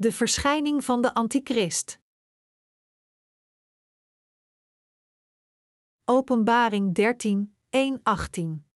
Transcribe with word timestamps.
De 0.00 0.12
verschijning 0.12 0.84
van 0.84 1.02
de 1.02 1.14
Antichrist. 1.14 2.00
Openbaring 6.04 6.94
13, 6.94 7.56
1, 7.70 8.00
18. 8.02 8.66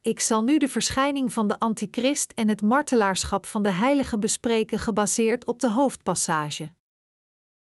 Ik 0.00 0.20
zal 0.20 0.42
nu 0.42 0.58
de 0.58 0.68
verschijning 0.68 1.32
van 1.32 1.48
de 1.48 1.58
Antichrist 1.58 2.32
en 2.32 2.48
het 2.48 2.62
martelaarschap 2.62 3.46
van 3.46 3.62
de 3.62 3.70
heilige 3.70 4.18
bespreken 4.18 4.78
gebaseerd 4.78 5.44
op 5.44 5.60
de 5.60 5.70
hoofdpassage. 5.70 6.74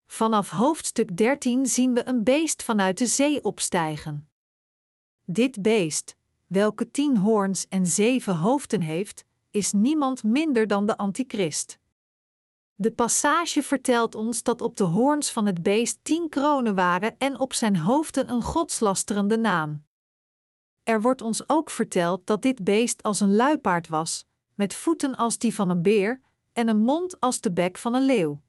Vanaf 0.06 0.50
hoofdstuk 0.50 1.16
13 1.16 1.66
zien 1.66 1.94
we 1.94 2.06
een 2.06 2.24
beest 2.24 2.62
vanuit 2.62 2.98
de 2.98 3.06
zee 3.06 3.44
opstijgen. 3.44 4.30
Dit 5.24 5.62
beest, 5.62 6.16
welke 6.46 6.90
tien 6.90 7.16
hoorns 7.16 7.68
en 7.68 7.86
zeven 7.86 8.36
hoofden 8.36 8.80
heeft, 8.80 9.24
is 9.52 9.72
niemand 9.72 10.22
minder 10.22 10.66
dan 10.66 10.86
de 10.86 10.96
Antichrist. 10.96 11.78
De 12.74 12.92
passage 12.92 13.62
vertelt 13.62 14.14
ons 14.14 14.42
dat 14.42 14.60
op 14.60 14.76
de 14.76 14.84
hoorns 14.84 15.30
van 15.30 15.46
het 15.46 15.62
beest 15.62 15.98
tien 16.02 16.28
kronen 16.28 16.74
waren 16.74 17.18
en 17.18 17.38
op 17.38 17.52
zijn 17.52 17.76
hoofden 17.76 18.30
een 18.30 18.42
godslasterende 18.42 19.36
naam. 19.36 19.84
Er 20.82 21.00
wordt 21.00 21.22
ons 21.22 21.48
ook 21.48 21.70
verteld 21.70 22.26
dat 22.26 22.42
dit 22.42 22.64
beest 22.64 23.02
als 23.02 23.20
een 23.20 23.34
luipaard 23.34 23.88
was, 23.88 24.26
met 24.54 24.74
voeten 24.74 25.16
als 25.16 25.38
die 25.38 25.54
van 25.54 25.70
een 25.70 25.82
beer 25.82 26.20
en 26.52 26.68
een 26.68 26.80
mond 26.80 27.20
als 27.20 27.40
de 27.40 27.52
bek 27.52 27.78
van 27.78 27.94
een 27.94 28.04
leeuw. 28.04 28.42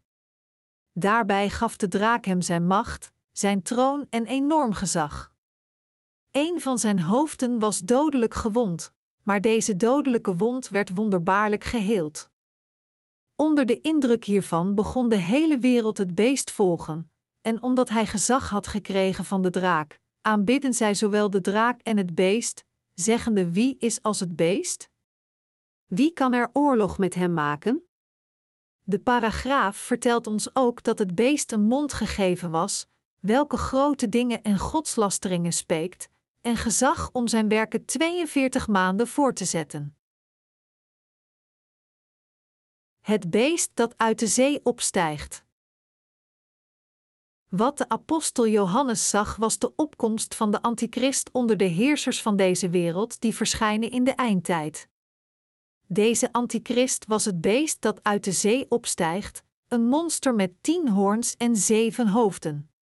Daarbij 0.94 1.50
gaf 1.50 1.78
de 1.78 1.88
draak 1.88 2.26
hem 2.26 2.42
zijn 2.42 2.68
macht, 2.68 3.12
zijn 3.32 3.62
troon 3.62 4.08
en 4.10 4.26
enorm 4.26 4.74
gezag. 4.74 5.34
Een 6.32 6.62
van 6.62 6.80
zijn 6.80 7.00
hoofden 7.00 7.60
was 7.60 7.80
dodelijk 7.80 8.34
gewond, 8.34 8.94
maar 9.24 9.42
deze 9.42 9.76
dodelijke 9.76 10.36
wond 10.36 10.70
werd 10.70 10.96
wonderbaarlijk 10.96 11.64
geheeld. 11.64 12.32
Onder 13.36 13.66
de 13.66 13.82
indruk 13.82 14.26
hiervan 14.26 14.76
begon 14.76 15.10
de 15.10 15.16
hele 15.16 15.58
wereld 15.58 15.98
het 15.98 16.16
beest 16.16 16.52
volgen, 16.52 17.12
en 17.42 17.62
omdat 17.62 17.90
hij 17.90 18.06
gezag 18.06 18.50
had 18.50 18.68
gekregen 18.68 19.26
van 19.26 19.42
de 19.42 19.50
draak, 19.50 20.00
aanbidden 20.22 20.74
zij 20.74 20.94
zowel 20.94 21.30
de 21.30 21.42
draak 21.42 21.82
en 21.82 21.98
het 21.98 22.16
beest, 22.16 22.66
zeggende 22.94 23.52
wie 23.52 23.78
is 23.78 24.02
als 24.02 24.20
het 24.20 24.36
beest? 24.36 24.90
Wie 25.86 26.14
kan 26.14 26.34
er 26.34 26.50
oorlog 26.54 26.98
met 26.98 27.14
hem 27.14 27.34
maken? 27.34 27.84
De 28.84 29.00
paragraaf 29.00 29.78
vertelt 29.78 30.28
ons 30.28 30.56
ook 30.56 30.84
dat 30.84 31.00
het 31.00 31.16
beest 31.16 31.52
een 31.52 31.64
mond 31.64 31.94
gegeven 31.94 32.52
was, 32.52 32.88
welke 33.20 33.58
grote 33.58 34.10
dingen 34.10 34.42
en 34.42 34.58
godslasteringen 34.60 35.54
spreekt, 35.54 36.10
en 36.44 36.58
gezag 36.58 37.10
om 37.12 37.28
zijn 37.28 37.48
werken 37.48 37.86
42 37.86 38.68
maanden 38.68 39.08
voor 39.08 39.34
te 39.34 39.46
zetten. 39.46 39.98
Het 43.00 43.30
beest 43.30 43.72
dat 43.74 43.98
uit 43.98 44.20
de 44.20 44.28
zee 44.28 44.66
opstijgt. 44.66 45.46
Wat 47.50 47.78
de 47.78 47.90
apostel 47.90 48.48
Johannes 48.48 49.10
zag 49.10 49.36
was 49.36 49.58
de 49.58 49.76
opkomst 49.76 50.36
van 50.36 50.52
de 50.52 50.62
antichrist 50.62 51.30
onder 51.32 51.58
de 51.58 51.66
heersers 51.66 52.22
van 52.22 52.36
deze 52.36 52.70
wereld 52.70 53.22
die 53.22 53.36
verschijnen 53.36 53.92
in 53.92 54.04
de 54.04 54.12
eindtijd. 54.12 54.88
Deze 55.88 56.32
antichrist 56.32 57.06
was 57.06 57.26
het 57.26 57.42
beest 57.42 57.82
dat 57.82 58.04
uit 58.04 58.24
de 58.24 58.32
zee 58.32 58.66
opstijgt, 58.70 59.44
een 59.68 59.86
monster 59.86 60.36
met 60.36 60.52
tien 60.62 60.90
hoorns 60.90 61.38
en 61.38 61.56
zeven 61.56 62.08
hoofden. 62.08 62.73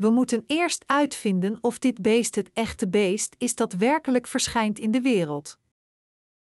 We 0.00 0.10
moeten 0.10 0.44
eerst 0.46 0.84
uitvinden 0.86 1.58
of 1.60 1.78
dit 1.78 2.02
beest 2.02 2.34
het 2.34 2.50
echte 2.52 2.88
beest 2.88 3.34
is 3.38 3.54
dat 3.54 3.72
werkelijk 3.72 4.26
verschijnt 4.26 4.78
in 4.78 4.90
de 4.90 5.00
wereld. 5.00 5.58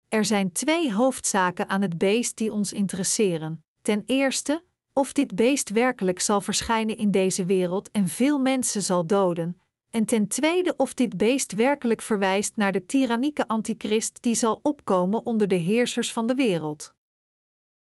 Er 0.08 0.24
zijn 0.24 0.52
twee 0.52 0.92
hoofdzaken 0.92 1.68
aan 1.68 1.82
het 1.82 1.98
beest 1.98 2.36
die 2.36 2.52
ons 2.52 2.72
interesseren. 2.72 3.64
Ten 3.82 4.02
eerste, 4.06 4.64
of 4.92 5.12
dit 5.12 5.34
beest 5.34 5.70
werkelijk 5.70 6.20
zal 6.20 6.40
verschijnen 6.40 6.96
in 6.96 7.10
deze 7.10 7.44
wereld 7.44 7.90
en 7.90 8.08
veel 8.08 8.38
mensen 8.38 8.82
zal 8.82 9.06
doden. 9.06 9.60
En 9.90 10.04
ten 10.04 10.28
tweede, 10.28 10.74
of 10.76 10.94
dit 10.94 11.16
beest 11.16 11.52
werkelijk 11.52 12.02
verwijst 12.02 12.56
naar 12.56 12.72
de 12.72 12.86
tyrannieke 12.86 13.48
antichrist 13.48 14.22
die 14.22 14.34
zal 14.34 14.60
opkomen 14.62 15.26
onder 15.26 15.48
de 15.48 15.54
heersers 15.54 16.12
van 16.12 16.26
de 16.26 16.34
wereld. 16.34 16.94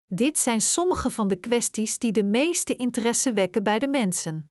Dit 0.07 0.37
zijn 0.37 0.61
sommige 0.61 1.09
van 1.09 1.27
de 1.27 1.35
kwesties 1.35 1.97
die 1.97 2.11
de 2.11 2.23
meeste 2.23 2.75
interesse 2.75 3.33
wekken 3.33 3.63
bij 3.63 3.79
de 3.79 3.87
mensen. 3.87 4.50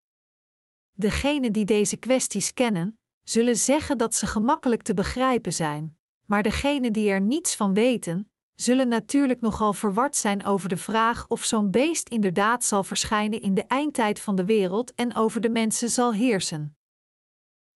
Degenen 0.93 1.53
die 1.53 1.65
deze 1.65 1.97
kwesties 1.97 2.55
kennen, 2.55 2.99
zullen 3.23 3.57
zeggen 3.57 3.99
dat 3.99 4.15
ze 4.15 4.27
gemakkelijk 4.27 4.83
te 4.83 4.95
begrijpen 4.95 5.53
zijn, 5.53 5.99
maar 6.27 6.43
degenen 6.43 6.93
die 6.93 7.11
er 7.11 7.21
niets 7.21 7.55
van 7.55 7.75
weten, 7.75 8.31
zullen 8.55 8.89
natuurlijk 8.89 9.41
nogal 9.41 9.73
verward 9.73 10.17
zijn 10.17 10.45
over 10.45 10.69
de 10.69 10.77
vraag 10.77 11.29
of 11.29 11.45
zo'n 11.45 11.71
beest 11.71 12.09
inderdaad 12.09 12.65
zal 12.65 12.85
verschijnen 12.85 13.41
in 13.41 13.55
de 13.55 13.63
eindtijd 13.63 14.21
van 14.21 14.37
de 14.37 14.45
wereld 14.45 14.95
en 14.95 15.15
over 15.15 15.41
de 15.41 15.51
mensen 15.51 15.91
zal 15.91 16.13
heersen. 16.13 16.77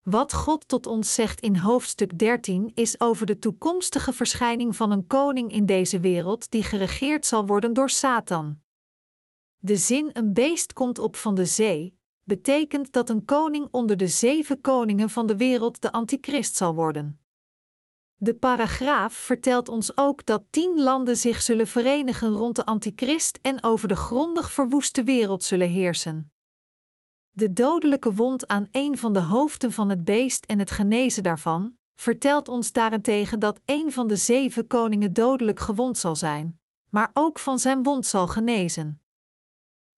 Wat 0.01 0.34
God 0.34 0.68
tot 0.68 0.88
ons 0.88 1.13
zegt 1.13 1.40
in 1.40 1.56
hoofdstuk 1.56 2.19
13 2.19 2.72
is 2.74 3.00
over 3.00 3.25
de 3.25 3.40
toekomstige 3.40 4.13
verschijning 4.13 4.75
van 4.75 4.91
een 4.91 5.07
koning 5.07 5.51
in 5.51 5.66
deze 5.66 6.00
wereld 6.00 6.51
die 6.51 6.63
geregeerd 6.63 7.25
zal 7.25 7.45
worden 7.45 7.74
door 7.74 7.90
Satan. 7.90 8.62
De 9.57 9.78
zin 9.78 10.09
een 10.13 10.34
beest 10.34 10.74
komt 10.74 11.00
op 11.00 11.16
van 11.16 11.35
de 11.35 11.45
zee, 11.45 11.97
betekent 12.23 12.91
dat 12.91 13.09
een 13.09 13.25
koning 13.25 13.67
onder 13.72 13.97
de 13.97 14.07
zeven 14.07 14.61
koningen 14.61 15.09
van 15.09 15.28
de 15.28 15.38
wereld 15.38 15.81
de 15.81 15.91
antichrist 15.91 16.56
zal 16.56 16.75
worden. 16.75 17.17
De 18.16 18.35
paragraaf 18.35 19.13
vertelt 19.13 19.69
ons 19.69 19.97
ook 19.97 20.25
dat 20.25 20.44
tien 20.50 20.81
landen 20.81 21.17
zich 21.17 21.41
zullen 21.41 21.67
verenigen 21.67 22.31
rond 22.31 22.56
de 22.56 22.66
antichrist 22.66 23.39
en 23.41 23.63
over 23.63 23.88
de 23.88 23.95
grondig 23.95 24.51
verwoeste 24.51 25.03
wereld 25.03 25.44
zullen 25.44 25.69
heersen. 25.69 26.31
De 27.31 27.53
dodelijke 27.53 28.13
wond 28.13 28.47
aan 28.47 28.67
een 28.72 28.97
van 28.97 29.13
de 29.13 29.22
hoofden 29.22 29.72
van 29.72 29.89
het 29.89 30.03
beest 30.03 30.45
en 30.45 30.59
het 30.59 30.72
genezen 30.72 31.23
daarvan, 31.23 31.78
vertelt 31.95 32.47
ons 32.47 32.72
daarentegen 32.72 33.39
dat 33.39 33.59
een 33.66 33.91
van 33.91 34.07
de 34.07 34.16
zeven 34.16 34.67
koningen 34.67 35.13
dodelijk 35.13 35.59
gewond 35.59 35.97
zal 35.97 36.16
zijn, 36.16 36.59
maar 36.89 37.09
ook 37.13 37.39
van 37.39 37.59
zijn 37.59 37.83
wond 37.83 38.06
zal 38.06 38.28
genezen. 38.28 39.03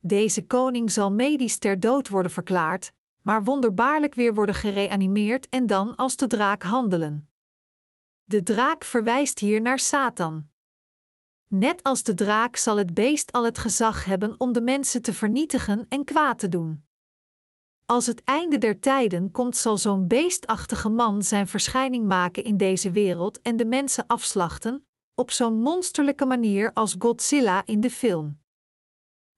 Deze 0.07 0.45
koning 0.45 0.91
zal 0.91 1.11
medisch 1.11 1.57
ter 1.57 1.79
dood 1.79 2.09
worden 2.09 2.31
verklaard, 2.31 2.91
maar 3.21 3.43
wonderbaarlijk 3.43 4.15
weer 4.15 4.33
worden 4.33 4.55
gereanimeerd 4.55 5.49
en 5.49 5.67
dan 5.67 5.95
als 5.95 6.15
de 6.15 6.27
draak 6.27 6.63
handelen. 6.63 7.29
De 8.23 8.43
draak 8.43 8.83
verwijst 8.83 9.39
hier 9.39 9.61
naar 9.61 9.79
Satan. 9.79 10.49
Net 11.47 11.83
als 11.83 12.03
de 12.03 12.13
draak 12.13 12.55
zal 12.55 12.77
het 12.77 12.93
beest 12.93 13.31
al 13.31 13.43
het 13.43 13.57
gezag 13.57 14.05
hebben 14.05 14.35
om 14.37 14.53
de 14.53 14.61
mensen 14.61 15.01
te 15.01 15.13
vernietigen 15.13 15.85
en 15.89 16.03
kwaad 16.03 16.39
te 16.39 16.49
doen. 16.49 16.85
Als 17.85 18.05
het 18.05 18.23
einde 18.23 18.57
der 18.57 18.79
tijden 18.79 19.31
komt, 19.31 19.57
zal 19.57 19.77
zo'n 19.77 20.07
beestachtige 20.07 20.89
man 20.89 21.23
zijn 21.23 21.47
verschijning 21.47 22.05
maken 22.05 22.43
in 22.43 22.57
deze 22.57 22.91
wereld 22.91 23.41
en 23.41 23.57
de 23.57 23.65
mensen 23.65 24.07
afslachten, 24.07 24.87
op 25.15 25.31
zo'n 25.31 25.61
monsterlijke 25.61 26.25
manier 26.25 26.73
als 26.73 26.95
Godzilla 26.99 27.65
in 27.65 27.79
de 27.81 27.89
film. 27.89 28.43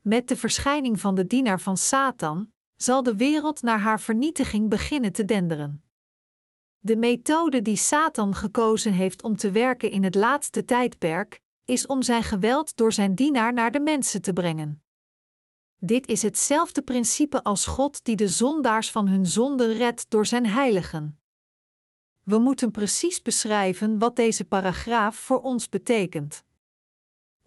Met 0.07 0.27
de 0.27 0.37
verschijning 0.37 0.99
van 0.99 1.15
de 1.15 1.27
dienaar 1.27 1.61
van 1.61 1.77
Satan 1.77 2.51
zal 2.75 3.03
de 3.03 3.15
wereld 3.15 3.61
naar 3.61 3.79
haar 3.79 3.99
vernietiging 3.99 4.69
beginnen 4.69 5.11
te 5.11 5.25
denderen. 5.25 5.83
De 6.79 6.95
methode 6.95 7.61
die 7.61 7.75
Satan 7.75 8.35
gekozen 8.35 8.93
heeft 8.93 9.23
om 9.23 9.35
te 9.35 9.51
werken 9.51 9.91
in 9.91 10.03
het 10.03 10.15
laatste 10.15 10.65
tijdperk, 10.65 11.41
is 11.65 11.85
om 11.85 12.01
zijn 12.01 12.23
geweld 12.23 12.77
door 12.77 12.93
zijn 12.93 13.15
dienaar 13.15 13.53
naar 13.53 13.71
de 13.71 13.79
mensen 13.79 14.21
te 14.21 14.33
brengen. 14.33 14.83
Dit 15.79 16.07
is 16.07 16.21
hetzelfde 16.21 16.81
principe 16.81 17.43
als 17.43 17.65
God 17.65 18.03
die 18.03 18.15
de 18.15 18.27
zondaars 18.27 18.91
van 18.91 19.07
hun 19.07 19.25
zonden 19.25 19.73
redt 19.73 20.09
door 20.09 20.25
zijn 20.25 20.45
heiligen. 20.45 21.19
We 22.23 22.37
moeten 22.37 22.71
precies 22.71 23.21
beschrijven 23.21 23.99
wat 23.99 24.15
deze 24.15 24.45
paragraaf 24.45 25.15
voor 25.15 25.41
ons 25.41 25.69
betekent 25.69 26.45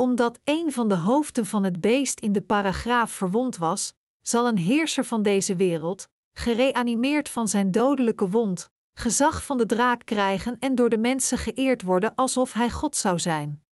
omdat 0.01 0.41
een 0.45 0.73
van 0.73 0.89
de 0.89 0.95
hoofden 0.95 1.47
van 1.47 1.65
het 1.65 1.81
beest 1.81 2.21
in 2.21 2.33
de 2.33 2.43
paragraaf 2.43 3.11
verwond 3.11 3.57
was, 3.57 3.95
zal 4.21 4.49
een 4.49 4.59
heerser 4.59 5.05
van 5.05 5.23
deze 5.23 5.57
wereld, 5.57 6.09
gereanimeerd 6.33 7.29
van 7.29 7.49
zijn 7.49 7.71
dodelijke 7.71 8.29
wond, 8.29 8.71
gezag 8.93 9.45
van 9.45 9.59
de 9.59 9.67
draak 9.67 10.05
krijgen 10.05 10.59
en 10.59 10.75
door 10.75 10.89
de 10.89 10.99
mensen 10.99 11.39
geëerd 11.39 11.83
worden 11.83 12.15
alsof 12.15 12.53
hij 12.53 12.71
God 12.71 12.97
zou 12.97 13.19
zijn. 13.19 13.65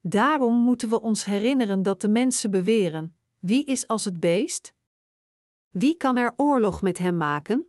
Daarom 0.00 0.54
moeten 0.54 0.88
we 0.88 1.00
ons 1.00 1.24
herinneren 1.24 1.82
dat 1.82 2.00
de 2.00 2.08
mensen 2.08 2.50
beweren: 2.50 3.16
wie 3.38 3.64
is 3.64 3.86
als 3.86 4.04
het 4.04 4.20
beest? 4.20 4.74
Wie 5.68 5.96
kan 5.96 6.16
er 6.16 6.32
oorlog 6.36 6.82
met 6.82 6.98
hem 6.98 7.16
maken? 7.16 7.66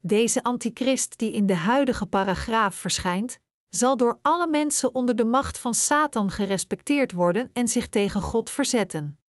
Deze 0.00 0.42
antichrist 0.42 1.18
die 1.18 1.32
in 1.32 1.46
de 1.46 1.56
huidige 1.56 2.06
paragraaf 2.06 2.74
verschijnt, 2.74 3.40
zal 3.68 3.96
door 3.96 4.18
alle 4.22 4.46
mensen 4.48 4.94
onder 4.94 5.16
de 5.16 5.24
macht 5.24 5.58
van 5.58 5.74
Satan 5.74 6.30
gerespecteerd 6.30 7.12
worden 7.12 7.50
en 7.52 7.68
zich 7.68 7.88
tegen 7.88 8.22
God 8.22 8.50
verzetten. 8.50 9.20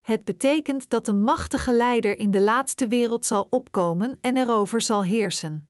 Het 0.00 0.24
betekent 0.24 0.88
dat 0.88 1.08
een 1.08 1.22
machtige 1.22 1.72
leider 1.72 2.18
in 2.18 2.30
de 2.30 2.40
laatste 2.40 2.88
wereld 2.88 3.26
zal 3.26 3.46
opkomen 3.50 4.18
en 4.20 4.36
erover 4.36 4.80
zal 4.80 5.04
heersen. 5.04 5.68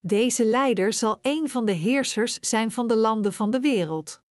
Deze 0.00 0.44
leider 0.44 0.92
zal 0.92 1.18
een 1.22 1.48
van 1.48 1.64
de 1.64 1.72
heersers 1.72 2.38
zijn 2.38 2.70
van 2.70 2.86
de 2.86 2.96
landen 2.96 3.32
van 3.32 3.50
de 3.50 3.60
wereld. 3.60 4.22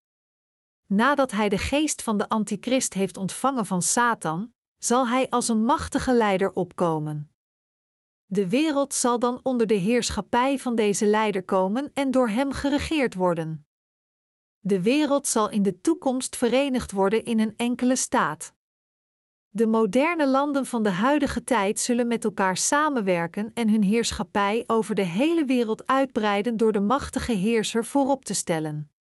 Nadat 0.87 1.31
hij 1.31 1.49
de 1.49 1.57
geest 1.57 2.01
van 2.01 2.17
de 2.17 2.29
antichrist 2.29 2.93
heeft 2.93 3.17
ontvangen 3.17 3.65
van 3.65 3.81
Satan, 3.81 4.53
zal 4.77 5.07
hij 5.07 5.29
als 5.29 5.47
een 5.47 5.63
machtige 5.63 6.13
leider 6.13 6.53
opkomen. 6.53 7.34
De 8.25 8.49
wereld 8.49 8.93
zal 8.93 9.19
dan 9.19 9.39
onder 9.43 9.67
de 9.67 9.73
heerschappij 9.73 10.59
van 10.59 10.75
deze 10.75 11.05
leider 11.05 11.43
komen 11.43 11.91
en 11.93 12.11
door 12.11 12.29
hem 12.29 12.51
geregeerd 12.51 13.13
worden. 13.13 13.67
De 14.59 14.81
wereld 14.81 15.27
zal 15.27 15.49
in 15.49 15.63
de 15.63 15.81
toekomst 15.81 16.35
verenigd 16.35 16.91
worden 16.91 17.23
in 17.23 17.39
een 17.39 17.53
enkele 17.57 17.95
staat. 17.95 18.53
De 19.49 19.67
moderne 19.67 20.27
landen 20.27 20.65
van 20.65 20.83
de 20.83 20.89
huidige 20.89 21.43
tijd 21.43 21.79
zullen 21.79 22.07
met 22.07 22.23
elkaar 22.23 22.57
samenwerken 22.57 23.51
en 23.53 23.69
hun 23.69 23.83
heerschappij 23.83 24.63
over 24.67 24.95
de 24.95 25.05
hele 25.05 25.45
wereld 25.45 25.87
uitbreiden 25.87 26.57
door 26.57 26.71
de 26.71 26.79
machtige 26.79 27.31
heerser 27.31 27.85
voorop 27.85 28.25
te 28.25 28.33
stellen. 28.33 28.94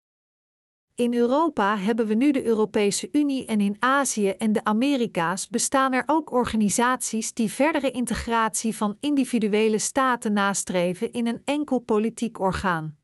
In 0.96 1.14
Europa 1.14 1.76
hebben 1.76 2.06
we 2.06 2.14
nu 2.14 2.30
de 2.30 2.44
Europese 2.44 3.08
Unie 3.12 3.46
en 3.46 3.60
in 3.60 3.76
Azië 3.78 4.28
en 4.28 4.52
de 4.52 4.64
Amerika's 4.64 5.48
bestaan 5.48 5.92
er 5.92 6.02
ook 6.06 6.32
organisaties 6.32 7.32
die 7.32 7.50
verdere 7.50 7.90
integratie 7.90 8.76
van 8.76 8.96
individuele 9.00 9.78
staten 9.78 10.32
nastreven 10.32 11.12
in 11.12 11.26
een 11.26 11.42
enkel 11.44 11.78
politiek 11.78 12.40
orgaan. 12.40 12.98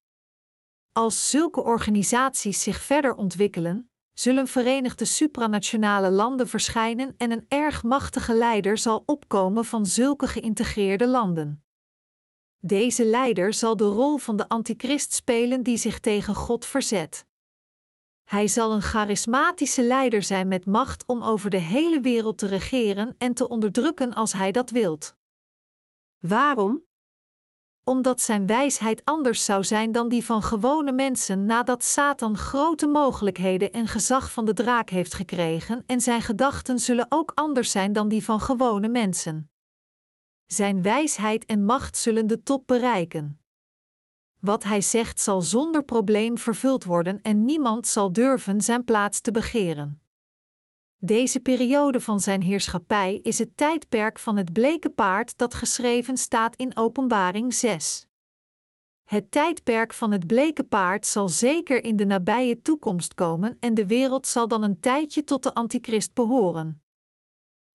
Als 0.93 1.31
zulke 1.31 1.63
organisaties 1.63 2.63
zich 2.63 2.81
verder 2.81 3.15
ontwikkelen, 3.15 3.91
zullen 4.13 4.47
verenigde 4.47 5.05
supranationale 5.05 6.11
landen 6.11 6.49
verschijnen 6.49 7.15
en 7.17 7.31
een 7.31 7.45
erg 7.49 7.83
machtige 7.83 8.35
leider 8.35 8.79
zal 8.79 9.03
opkomen 9.07 9.65
van 9.65 9.87
zulke 9.87 10.27
geïntegreerde 10.27 11.07
landen. 11.07 11.65
Deze 12.59 13.05
leider 13.05 13.53
zal 13.53 13.77
de 13.77 13.85
rol 13.85 14.17
van 14.17 14.37
de 14.37 14.49
antichrist 14.49 15.13
spelen 15.13 15.63
die 15.63 15.77
zich 15.77 16.01
tegen 16.01 16.35
God 16.35 16.67
verzet. 16.67 17.29
Hij 18.31 18.49
zal 18.49 18.73
een 18.73 18.83
charismatische 18.83 19.83
leider 19.83 20.23
zijn 20.23 20.49
met 20.49 20.67
macht 20.67 21.07
om 21.07 21.23
over 21.23 21.51
de 21.51 21.57
hele 21.57 22.01
wereld 22.01 22.39
te 22.39 22.47
regeren 22.47 23.15
en 23.19 23.35
te 23.35 23.49
onderdrukken 23.49 24.15
als 24.15 24.33
hij 24.33 24.53
dat 24.53 24.71
wilt. 24.71 25.17
Waarom? 26.19 26.85
Omdat 27.85 28.21
zijn 28.21 28.47
wijsheid 28.47 29.05
anders 29.05 29.45
zou 29.45 29.65
zijn 29.65 29.93
dan 29.93 30.09
die 30.09 30.25
van 30.25 30.43
gewone 30.43 30.93
mensen 30.93 31.47
nadat 31.47 31.85
Satan 31.85 32.37
grote 32.37 32.87
mogelijkheden 32.87 33.73
en 33.73 33.87
gezag 33.87 34.33
van 34.33 34.45
de 34.45 34.53
draak 34.53 34.91
heeft 34.91 35.15
gekregen, 35.15 35.83
en 35.87 36.01
zijn 36.01 36.23
gedachten 36.23 36.79
zullen 36.79 37.07
ook 37.09 37.33
anders 37.35 37.71
zijn 37.71 37.93
dan 37.93 38.09
die 38.09 38.25
van 38.25 38.41
gewone 38.41 38.89
mensen. 38.89 39.51
Zijn 40.47 40.83
wijsheid 40.83 41.45
en 41.45 41.65
macht 41.65 41.97
zullen 41.97 42.27
de 42.27 42.43
top 42.43 42.67
bereiken. 42.67 43.40
Wat 44.41 44.65
hij 44.65 44.81
zegt 44.81 45.21
zal 45.21 45.43
zonder 45.43 45.85
probleem 45.85 46.39
vervuld 46.39 46.85
worden 46.85 47.23
en 47.23 47.45
niemand 47.45 47.87
zal 47.87 48.13
durven 48.13 48.61
zijn 48.61 48.85
plaats 48.85 49.21
te 49.21 49.31
begeren. 49.31 50.03
Deze 50.97 51.41
periode 51.41 52.01
van 52.01 52.21
zijn 52.21 52.43
heerschappij 52.43 53.21
is 53.23 53.39
het 53.39 53.57
tijdperk 53.57 54.19
van 54.19 54.37
het 54.37 54.53
bleke 54.53 54.91
paard 54.91 55.39
dat 55.39 55.55
geschreven 55.55 56.17
staat 56.17 56.57
in 56.57 56.77
Openbaring 56.77 57.55
6. 57.55 58.07
Het 59.05 59.31
tijdperk 59.31 59.93
van 59.93 60.11
het 60.11 60.27
bleke 60.27 60.65
paard 60.65 61.07
zal 61.07 61.29
zeker 61.29 61.85
in 61.85 61.97
de 61.97 62.05
nabije 62.05 62.63
toekomst 62.63 63.15
komen 63.15 63.57
en 63.61 63.75
de 63.75 63.87
wereld 63.87 64.27
zal 64.27 64.49
dan 64.49 64.63
een 64.63 64.81
tijdje 64.81 65.25
tot 65.25 65.43
de 65.43 65.55
antichrist 65.55 66.15
behoren. 66.15 66.83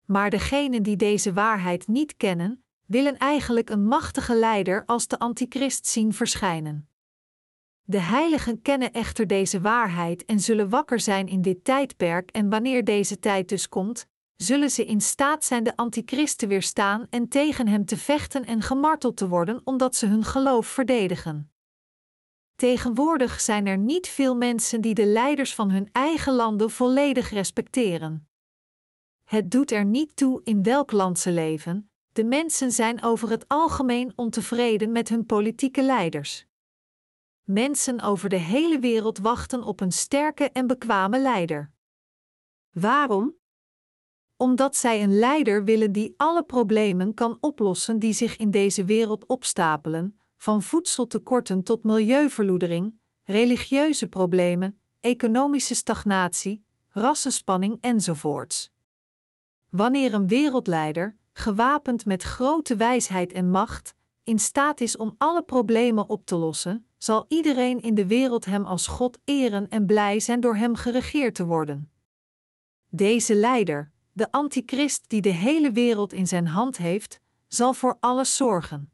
Maar 0.05 0.29
degenen 0.29 0.83
die 0.83 0.95
deze 0.95 1.33
waarheid 1.33 1.87
niet 1.87 2.17
kennen, 2.17 2.64
willen 2.85 3.17
eigenlijk 3.17 3.69
een 3.69 3.85
machtige 3.85 4.35
leider 4.35 4.83
als 4.85 5.07
de 5.07 5.19
antichrist 5.19 5.87
zien 5.87 6.13
verschijnen. 6.13 6.89
De 7.83 7.99
heiligen 7.99 8.61
kennen 8.61 8.91
echter 8.91 9.27
deze 9.27 9.61
waarheid 9.61 10.25
en 10.25 10.39
zullen 10.39 10.69
wakker 10.69 10.99
zijn 10.99 11.27
in 11.27 11.41
dit 11.41 11.63
tijdperk 11.63 12.31
en 12.31 12.49
wanneer 12.49 12.83
deze 12.83 13.19
tijd 13.19 13.49
dus 13.49 13.69
komt, 13.69 14.07
zullen 14.35 14.71
ze 14.71 14.85
in 14.85 15.01
staat 15.01 15.43
zijn 15.43 15.63
de 15.63 15.75
antichrist 15.75 16.37
te 16.37 16.47
weerstaan 16.47 17.07
en 17.09 17.27
tegen 17.27 17.67
hem 17.67 17.85
te 17.85 17.97
vechten 17.97 18.45
en 18.45 18.61
gemarteld 18.61 19.17
te 19.17 19.27
worden 19.27 19.61
omdat 19.63 19.95
ze 19.95 20.05
hun 20.05 20.23
geloof 20.23 20.67
verdedigen. 20.67 21.51
Tegenwoordig 22.55 23.41
zijn 23.41 23.67
er 23.67 23.77
niet 23.77 24.07
veel 24.07 24.35
mensen 24.35 24.81
die 24.81 24.93
de 24.93 25.05
leiders 25.05 25.55
van 25.55 25.71
hun 25.71 25.89
eigen 25.91 26.33
landen 26.33 26.71
volledig 26.71 27.29
respecteren. 27.29 28.29
Het 29.23 29.51
doet 29.51 29.71
er 29.71 29.85
niet 29.85 30.15
toe 30.15 30.41
in 30.43 30.63
welk 30.63 30.91
land 30.91 31.19
ze 31.19 31.31
leven, 31.31 31.89
de 32.15 32.23
mensen 32.23 32.71
zijn 32.71 33.03
over 33.03 33.29
het 33.29 33.47
algemeen 33.47 34.13
ontevreden 34.15 34.91
met 34.91 35.09
hun 35.09 35.25
politieke 35.25 35.83
leiders. 35.83 36.45
Mensen 37.43 38.01
over 38.01 38.29
de 38.29 38.35
hele 38.35 38.79
wereld 38.79 39.17
wachten 39.17 39.63
op 39.63 39.81
een 39.81 39.91
sterke 39.91 40.49
en 40.49 40.67
bekwame 40.67 41.19
leider. 41.19 41.71
Waarom? 42.71 43.35
Omdat 44.37 44.75
zij 44.75 45.03
een 45.03 45.19
leider 45.19 45.63
willen 45.63 45.91
die 45.91 46.13
alle 46.17 46.43
problemen 46.43 47.13
kan 47.13 47.37
oplossen 47.39 47.99
die 47.99 48.13
zich 48.13 48.37
in 48.37 48.51
deze 48.51 48.85
wereld 48.85 49.25
opstapelen, 49.25 50.19
van 50.37 50.61
voedseltekorten 50.61 51.63
tot 51.63 51.83
milieuverloedering, 51.83 52.99
religieuze 53.23 54.07
problemen, 54.07 54.79
economische 54.99 55.75
stagnatie, 55.75 56.65
rassenspanning 56.89 57.77
enzovoorts. 57.81 58.71
Wanneer 59.69 60.13
een 60.13 60.27
wereldleider, 60.27 61.17
gewapend 61.37 62.05
met 62.05 62.23
grote 62.23 62.75
wijsheid 62.75 63.33
en 63.33 63.49
macht, 63.49 63.95
in 64.23 64.39
staat 64.39 64.81
is 64.81 64.97
om 64.97 65.15
alle 65.17 65.43
problemen 65.43 66.09
op 66.09 66.25
te 66.25 66.35
lossen, 66.35 66.87
zal 66.97 67.25
iedereen 67.27 67.81
in 67.81 67.95
de 67.95 68.05
wereld 68.07 68.45
hem 68.45 68.65
als 68.65 68.87
God 68.87 69.19
eren 69.23 69.69
en 69.69 69.85
blij 69.85 70.19
zijn 70.19 70.39
door 70.39 70.55
hem 70.55 70.75
geregeerd 70.75 71.35
te 71.35 71.45
worden. 71.45 71.91
Deze 72.89 73.35
leider, 73.35 73.91
de 74.11 74.31
antichrist 74.31 75.09
die 75.09 75.21
de 75.21 75.29
hele 75.29 75.71
wereld 75.71 76.13
in 76.13 76.27
zijn 76.27 76.47
hand 76.47 76.77
heeft, 76.77 77.19
zal 77.47 77.73
voor 77.73 77.97
alles 77.99 78.35
zorgen. 78.35 78.91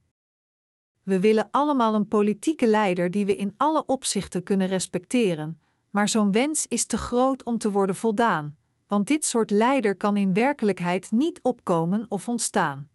We 1.04 1.20
willen 1.20 1.48
allemaal 1.52 1.94
een 1.94 2.08
politieke 2.08 2.68
leider 2.68 3.12
die 3.12 3.26
we 3.26 3.36
in 3.36 3.54
alle 3.58 3.86
opzichten 3.86 4.44
kunnen 4.44 4.68
respecteren, 4.68 5.62
maar 5.90 6.10
zo'n 6.10 6.32
wens 6.32 6.68
is 6.68 6.86
te 6.86 6.98
groot 6.98 7.44
om 7.44 7.58
te 7.58 7.72
worden 7.72 7.96
voldaan 7.96 8.60
want 8.92 9.08
dit 9.08 9.26
soort 9.26 9.52
leider 9.52 9.96
kan 9.96 10.18
in 10.18 10.34
werkelijkheid 10.34 11.12
niet 11.12 11.40
opkomen 11.42 12.06
of 12.10 12.28
ontstaan. 12.28 12.90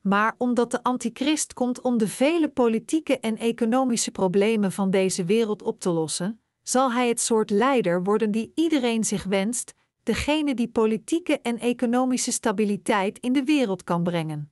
Maar 0.00 0.34
omdat 0.38 0.70
de 0.70 0.82
antichrist 0.82 1.52
komt 1.52 1.80
om 1.80 1.98
de 1.98 2.08
vele 2.08 2.48
politieke 2.48 3.18
en 3.18 3.38
economische 3.38 4.10
problemen 4.10 4.72
van 4.72 4.90
deze 4.90 5.24
wereld 5.24 5.62
op 5.62 5.80
te 5.80 5.90
lossen, 5.90 6.40
zal 6.62 6.92
hij 6.92 7.08
het 7.08 7.20
soort 7.20 7.50
leider 7.50 8.02
worden 8.02 8.30
die 8.30 8.52
iedereen 8.54 9.04
zich 9.04 9.24
wenst, 9.24 9.74
degene 10.02 10.54
die 10.54 10.68
politieke 10.68 11.40
en 11.40 11.58
economische 11.58 12.32
stabiliteit 12.32 13.18
in 13.18 13.32
de 13.32 13.44
wereld 13.44 13.84
kan 13.84 14.02
brengen. 14.02 14.50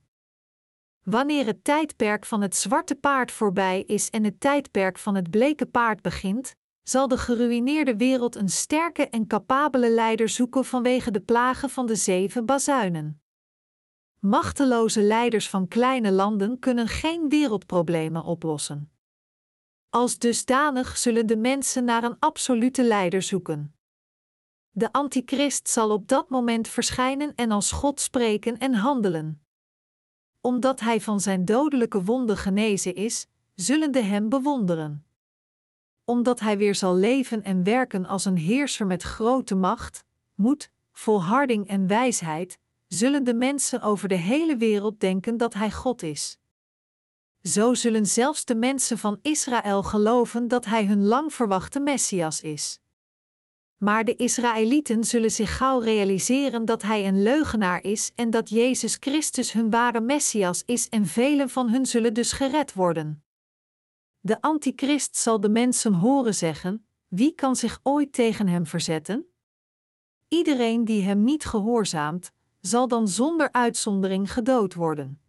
Wanneer 1.03 1.45
het 1.45 1.63
tijdperk 1.63 2.25
van 2.25 2.41
het 2.41 2.55
zwarte 2.55 2.95
paard 2.95 3.31
voorbij 3.31 3.81
is 3.81 4.09
en 4.09 4.23
het 4.23 4.39
tijdperk 4.39 4.97
van 4.97 5.15
het 5.15 5.29
bleke 5.29 5.65
paard 5.65 6.01
begint, 6.01 6.55
zal 6.83 7.07
de 7.07 7.17
geruïneerde 7.17 7.95
wereld 7.95 8.35
een 8.35 8.49
sterke 8.49 9.09
en 9.09 9.27
capabele 9.27 9.89
leider 9.89 10.29
zoeken 10.29 10.65
vanwege 10.65 11.11
de 11.11 11.21
plagen 11.21 11.69
van 11.69 11.85
de 11.85 11.95
zeven 11.95 12.45
bazuinen. 12.45 13.21
Machteloze 14.19 15.01
leiders 15.01 15.49
van 15.49 15.67
kleine 15.67 16.11
landen 16.11 16.59
kunnen 16.59 16.87
geen 16.87 17.29
wereldproblemen 17.29 18.23
oplossen. 18.23 18.91
Als 19.89 20.17
dusdanig 20.17 20.97
zullen 20.97 21.27
de 21.27 21.37
mensen 21.37 21.83
naar 21.83 22.03
een 22.03 22.19
absolute 22.19 22.83
leider 22.83 23.21
zoeken. 23.21 23.75
De 24.69 24.91
antichrist 24.91 25.69
zal 25.69 25.91
op 25.91 26.07
dat 26.07 26.29
moment 26.29 26.67
verschijnen 26.67 27.35
en 27.35 27.51
als 27.51 27.71
God 27.71 27.99
spreken 27.99 28.57
en 28.57 28.73
handelen. 28.73 29.45
Omdat 30.41 30.79
hij 30.79 31.01
van 31.01 31.19
zijn 31.19 31.45
dodelijke 31.45 32.03
wonden 32.03 32.37
genezen 32.37 32.95
is, 32.95 33.27
zullen 33.55 33.91
de 33.91 34.01
hem 34.01 34.29
bewonderen 34.29 35.05
omdat 36.05 36.39
hij 36.39 36.57
weer 36.57 36.75
zal 36.75 36.95
leven 36.95 37.43
en 37.43 37.63
werken 37.63 38.05
als 38.05 38.25
een 38.25 38.37
heerser 38.37 38.87
met 38.87 39.03
grote 39.03 39.55
macht, 39.55 40.03
moed, 40.35 40.71
volharding 40.91 41.67
en 41.67 41.87
wijsheid, 41.87 42.57
zullen 42.87 43.23
de 43.23 43.33
mensen 43.33 43.81
over 43.81 44.07
de 44.07 44.15
hele 44.15 44.57
wereld 44.57 44.99
denken 44.99 45.37
dat 45.37 45.53
hij 45.53 45.71
God 45.71 46.03
is. 46.03 46.39
Zo 47.43 47.73
zullen 47.73 48.05
zelfs 48.05 48.45
de 48.45 48.55
mensen 48.55 48.97
van 48.97 49.19
Israël 49.21 49.83
geloven 49.83 50.47
dat 50.47 50.65
hij 50.65 50.85
hun 50.85 51.05
lang 51.05 51.33
verwachte 51.33 51.79
Messias 51.79 52.41
is. 52.41 52.79
Maar 53.77 54.03
de 54.03 54.15
Israëlieten 54.15 55.03
zullen 55.03 55.31
zich 55.31 55.57
gauw 55.57 55.79
realiseren 55.79 56.65
dat 56.65 56.81
hij 56.81 57.07
een 57.07 57.23
leugenaar 57.23 57.83
is 57.83 58.11
en 58.15 58.29
dat 58.29 58.49
Jezus 58.49 58.97
Christus 58.99 59.51
hun 59.51 59.69
ware 59.69 60.01
Messias 60.01 60.63
is 60.65 60.89
en 60.89 61.05
velen 61.05 61.49
van 61.49 61.69
hun 61.69 61.85
zullen 61.85 62.13
dus 62.13 62.31
gered 62.31 62.73
worden. 62.73 63.23
De 64.21 64.41
antichrist 64.41 65.15
zal 65.17 65.39
de 65.39 65.49
mensen 65.49 65.93
horen 65.93 66.35
zeggen: 66.35 66.85
wie 67.07 67.35
kan 67.35 67.55
zich 67.55 67.79
ooit 67.83 68.13
tegen 68.13 68.47
hem 68.47 68.65
verzetten? 68.65 69.25
Iedereen 70.27 70.85
die 70.85 71.03
hem 71.03 71.23
niet 71.23 71.45
gehoorzaamt, 71.45 72.31
zal 72.59 72.87
dan 72.87 73.07
zonder 73.07 73.51
uitzondering 73.51 74.33
gedood 74.33 74.73
worden. 74.73 75.21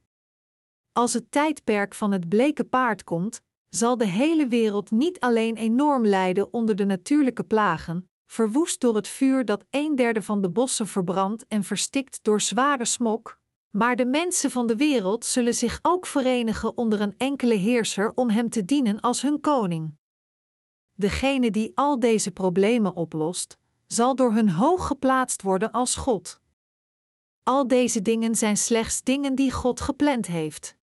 Als 0.92 1.12
het 1.12 1.30
tijdperk 1.30 1.94
van 1.94 2.12
het 2.12 2.28
bleke 2.28 2.64
paard 2.64 3.04
komt, 3.04 3.40
zal 3.68 3.96
de 3.96 4.06
hele 4.06 4.46
wereld 4.46 4.90
niet 4.90 5.20
alleen 5.20 5.56
enorm 5.56 6.06
lijden 6.06 6.52
onder 6.52 6.76
de 6.76 6.84
natuurlijke 6.84 7.44
plagen, 7.44 8.10
verwoest 8.26 8.80
door 8.80 8.94
het 8.94 9.08
vuur 9.08 9.44
dat 9.44 9.64
een 9.70 9.96
derde 9.96 10.22
van 10.22 10.40
de 10.40 10.50
bossen 10.50 10.86
verbrandt 10.86 11.46
en 11.48 11.64
verstikt 11.64 12.18
door 12.22 12.40
zware 12.40 12.84
smok, 12.84 13.40
maar 13.72 13.96
de 13.96 14.06
mensen 14.06 14.50
van 14.50 14.66
de 14.66 14.76
wereld 14.76 15.24
zullen 15.24 15.54
zich 15.54 15.78
ook 15.82 16.06
verenigen 16.06 16.76
onder 16.76 17.00
een 17.00 17.14
enkele 17.16 17.54
heerser 17.54 18.12
om 18.14 18.30
hem 18.30 18.48
te 18.48 18.64
dienen 18.64 19.00
als 19.00 19.22
hun 19.22 19.40
koning. 19.40 19.94
Degene 20.92 21.50
die 21.50 21.72
al 21.74 21.98
deze 21.98 22.30
problemen 22.30 22.94
oplost, 22.94 23.58
zal 23.86 24.14
door 24.14 24.32
hun 24.32 24.50
hoog 24.50 24.86
geplaatst 24.86 25.42
worden 25.42 25.70
als 25.70 25.94
God. 25.94 26.40
Al 27.42 27.66
deze 27.66 28.02
dingen 28.02 28.34
zijn 28.34 28.56
slechts 28.56 29.02
dingen 29.02 29.34
die 29.34 29.52
God 29.52 29.80
gepland 29.80 30.26
heeft. 30.26 30.76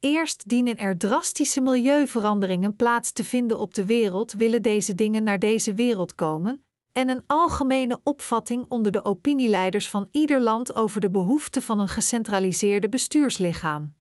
Eerst 0.00 0.48
dienen 0.48 0.76
er 0.76 0.98
drastische 0.98 1.60
milieuveranderingen 1.60 2.76
plaats 2.76 3.12
te 3.12 3.24
vinden 3.24 3.58
op 3.58 3.74
de 3.74 3.84
wereld, 3.84 4.32
willen 4.32 4.62
deze 4.62 4.94
dingen 4.94 5.22
naar 5.22 5.38
deze 5.38 5.74
wereld 5.74 6.14
komen, 6.14 6.64
en 6.98 7.08
een 7.08 7.24
algemene 7.26 8.00
opvatting 8.02 8.64
onder 8.68 8.92
de 8.92 9.04
opinieleiders 9.04 9.88
van 9.88 10.08
ieder 10.10 10.40
land 10.40 10.74
over 10.74 11.00
de 11.00 11.10
behoefte 11.10 11.62
van 11.62 11.80
een 11.80 11.88
gecentraliseerde 11.88 12.88
bestuurslichaam. 12.88 13.94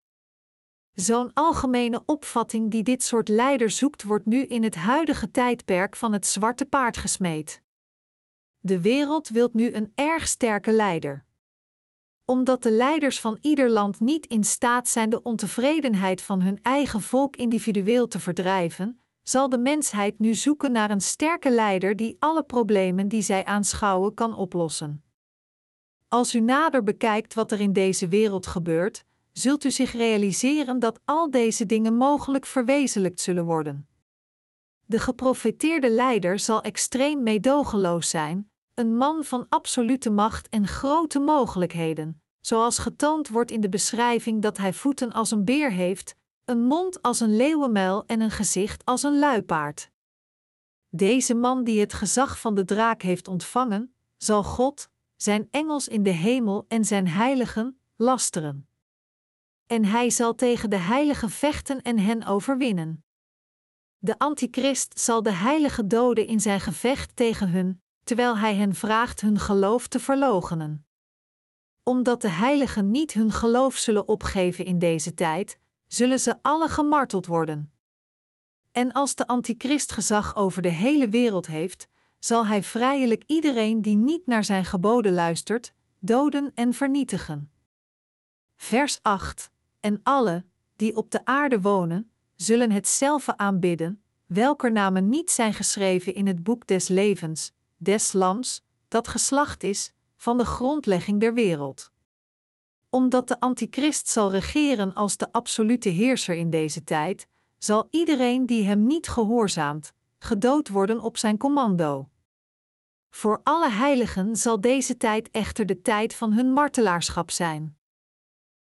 Zo'n 0.93 1.33
algemene 1.33 2.03
opvatting 2.05 2.71
die 2.71 2.83
dit 2.83 3.03
soort 3.03 3.27
leider 3.27 3.69
zoekt, 3.69 4.03
wordt 4.03 4.25
nu 4.25 4.43
in 4.43 4.63
het 4.63 4.75
huidige 4.75 5.31
tijdperk 5.31 5.95
van 5.95 6.13
het 6.13 6.27
zwarte 6.27 6.65
paard 6.65 6.97
gesmeed. 6.97 7.61
De 8.59 8.81
wereld 8.81 9.29
wilt 9.29 9.53
nu 9.53 9.73
een 9.73 9.91
erg 9.95 10.27
sterke 10.27 10.71
leider. 10.71 11.25
Omdat 12.25 12.63
de 12.63 12.71
leiders 12.71 13.19
van 13.19 13.37
ieder 13.41 13.69
land 13.69 13.99
niet 13.99 14.25
in 14.25 14.43
staat 14.43 14.87
zijn 14.87 15.09
de 15.09 15.23
ontevredenheid 15.23 16.21
van 16.21 16.41
hun 16.41 16.59
eigen 16.61 17.01
volk 17.01 17.35
individueel 17.35 18.07
te 18.07 18.19
verdrijven, 18.19 19.01
zal 19.29 19.49
de 19.49 19.57
mensheid 19.57 20.19
nu 20.19 20.33
zoeken 20.33 20.71
naar 20.71 20.91
een 20.91 21.01
sterke 21.01 21.51
leider 21.51 21.95
die 21.95 22.15
alle 22.19 22.43
problemen 22.43 23.07
die 23.07 23.21
zij 23.21 23.45
aanschouwen 23.45 24.13
kan 24.13 24.35
oplossen. 24.35 25.03
Als 26.07 26.35
u 26.35 26.39
nader 26.39 26.83
bekijkt 26.83 27.33
wat 27.33 27.51
er 27.51 27.59
in 27.59 27.73
deze 27.73 28.07
wereld 28.07 28.47
gebeurt, 28.47 29.05
zult 29.31 29.63
u 29.63 29.71
zich 29.71 29.91
realiseren 29.91 30.79
dat 30.79 30.99
al 31.05 31.31
deze 31.31 31.65
dingen 31.65 31.95
mogelijk 31.95 32.45
verwezenlijkt 32.45 33.19
zullen 33.19 33.45
worden. 33.45 33.87
De 34.85 34.99
geprofeteerde 34.99 35.89
leider 35.89 36.39
zal 36.39 36.61
extreem 36.61 37.23
meedogenloos 37.23 38.09
zijn, 38.09 38.51
een 38.73 38.97
man 38.97 39.23
van 39.23 39.45
absolute 39.49 40.09
macht 40.09 40.49
en 40.49 40.67
grote 40.67 41.19
mogelijkheden, 41.19 42.21
zoals 42.41 42.77
getoond 42.77 43.27
wordt 43.27 43.51
in 43.51 43.61
de 43.61 43.69
beschrijving 43.69 44.41
dat 44.41 44.57
hij 44.57 44.73
voeten 44.73 45.11
als 45.11 45.31
een 45.31 45.45
beer 45.45 45.71
heeft, 45.71 46.15
een 46.47 46.63
mond 46.63 47.01
als 47.01 47.19
een 47.19 47.35
leeuwenmuil 47.35 48.05
en 48.05 48.21
een 48.21 48.31
gezicht 48.31 48.85
als 48.85 49.03
een 49.03 49.19
luipaard. 49.19 49.91
Deze 50.89 51.33
man 51.33 51.63
die 51.63 51.79
het 51.79 51.93
gezag 51.93 52.39
van 52.39 52.55
de 52.55 52.65
draak 52.65 53.01
heeft 53.01 53.27
ontvangen, 53.27 53.95
zal 54.17 54.43
God, 54.43 54.89
zijn 55.15 55.47
engels 55.51 55.87
in 55.87 56.03
de 56.03 56.09
hemel 56.09 56.65
en 56.67 56.85
zijn 56.85 57.07
heiligen 57.07 57.79
lasteren. 57.95 58.69
En 59.65 59.85
hij 59.85 60.09
zal 60.09 60.35
tegen 60.35 60.69
de 60.69 60.77
heiligen 60.77 61.29
vechten 61.29 61.81
en 61.81 61.99
hen 61.99 62.23
overwinnen. 62.25 63.05
De 63.97 64.19
antichrist 64.19 64.99
zal 64.99 65.23
de 65.23 65.31
heilige 65.31 65.87
doden 65.87 66.27
in 66.27 66.39
zijn 66.39 66.59
gevecht 66.59 67.15
tegen 67.15 67.49
hun, 67.49 67.81
terwijl 68.03 68.37
hij 68.37 68.55
hen 68.55 68.75
vraagt 68.75 69.21
hun 69.21 69.39
geloof 69.39 69.87
te 69.87 69.99
verloochenen. 69.99 70.87
Omdat 71.83 72.21
de 72.21 72.29
heiligen 72.29 72.91
niet 72.91 73.13
hun 73.13 73.31
geloof 73.31 73.75
zullen 73.75 74.07
opgeven 74.07 74.65
in 74.65 74.79
deze 74.79 75.13
tijd, 75.13 75.59
zullen 75.87 76.19
ze 76.19 76.35
alle 76.41 76.69
gemarteld 76.69 77.25
worden. 77.25 77.71
En 78.71 78.91
als 78.91 79.15
de 79.15 79.27
antichrist 79.27 79.91
gezag 79.91 80.35
over 80.35 80.61
de 80.61 80.69
hele 80.69 81.09
wereld 81.09 81.47
heeft, 81.47 81.87
zal 82.19 82.45
hij 82.45 82.63
vrijelijk 82.63 83.23
iedereen 83.25 83.81
die 83.81 83.95
niet 83.95 84.25
naar 84.25 84.43
zijn 84.43 84.65
geboden 84.65 85.13
luistert, 85.13 85.73
doden 85.99 86.51
en 86.55 86.73
vernietigen. 86.73 87.51
Vers 88.55 88.99
8 89.01 89.51
En 89.79 89.99
alle, 90.03 90.45
die 90.75 90.95
op 90.95 91.11
de 91.11 91.25
aarde 91.25 91.61
wonen, 91.61 92.11
zullen 92.35 92.71
hetzelfde 92.71 93.37
aanbidden, 93.37 94.01
welker 94.25 94.71
namen 94.71 95.09
niet 95.09 95.31
zijn 95.31 95.53
geschreven 95.53 96.13
in 96.13 96.27
het 96.27 96.43
boek 96.43 96.67
des 96.67 96.87
levens, 96.87 97.53
des 97.77 98.13
lams, 98.13 98.65
dat 98.87 99.07
geslacht 99.07 99.63
is, 99.63 99.93
van 100.15 100.37
de 100.37 100.45
grondlegging 100.45 101.19
der 101.19 101.33
wereld 101.33 101.91
omdat 102.89 103.27
de 103.27 103.39
antichrist 103.39 104.07
zal 104.07 104.31
regeren 104.31 104.93
als 104.93 105.17
de 105.17 105.31
absolute 105.31 105.89
heerser 105.89 106.35
in 106.35 106.49
deze 106.49 106.83
tijd, 106.83 107.27
zal 107.57 107.87
iedereen 107.89 108.45
die 108.45 108.63
hem 108.63 108.85
niet 108.85 109.07
gehoorzaamt, 109.07 109.93
gedood 110.19 110.69
worden 110.69 110.99
op 110.99 111.17
zijn 111.17 111.37
commando. 111.37 112.09
Voor 113.09 113.39
alle 113.43 113.69
heiligen 113.69 114.35
zal 114.35 114.61
deze 114.61 114.97
tijd 114.97 115.29
echter 115.31 115.65
de 115.65 115.81
tijd 115.81 116.15
van 116.15 116.33
hun 116.33 116.51
martelaarschap 116.53 117.31
zijn. 117.31 117.77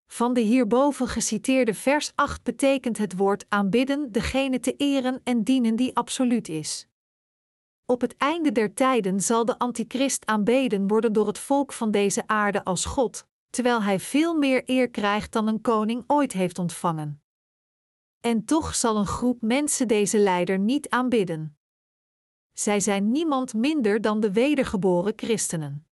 Van 0.06 0.34
de 0.34 0.40
hierboven 0.40 1.08
geciteerde 1.08 1.74
vers 1.74 2.12
8 2.14 2.42
betekent 2.42 2.98
het 2.98 3.16
woord 3.16 3.44
aanbidden 3.48 4.12
degene 4.12 4.60
te 4.60 4.74
eren 4.76 5.20
en 5.24 5.44
dienen 5.44 5.76
die 5.76 5.96
absoluut 5.96 6.48
is. 6.48 6.86
Op 7.86 8.00
het 8.00 8.16
einde 8.16 8.52
der 8.52 8.74
tijden 8.74 9.20
zal 9.20 9.44
de 9.44 9.58
antichrist 9.58 10.26
aanbeden 10.26 10.88
worden 10.88 11.12
door 11.12 11.26
het 11.26 11.38
volk 11.38 11.72
van 11.72 11.90
deze 11.90 12.22
aarde 12.26 12.64
als 12.64 12.84
God, 12.84 13.26
terwijl 13.50 13.82
hij 13.82 14.00
veel 14.00 14.34
meer 14.34 14.62
eer 14.66 14.90
krijgt 14.90 15.32
dan 15.32 15.46
een 15.46 15.60
koning 15.60 16.04
ooit 16.06 16.32
heeft 16.32 16.58
ontvangen. 16.58 17.22
En 18.20 18.44
toch 18.44 18.74
zal 18.74 18.96
een 18.96 19.06
groep 19.06 19.42
mensen 19.42 19.88
deze 19.88 20.18
leider 20.18 20.58
niet 20.58 20.88
aanbidden. 20.88 21.58
Zij 22.52 22.80
zijn 22.80 23.10
niemand 23.10 23.54
minder 23.54 24.00
dan 24.00 24.20
de 24.20 24.32
wedergeboren 24.32 25.12
christenen. 25.16 25.88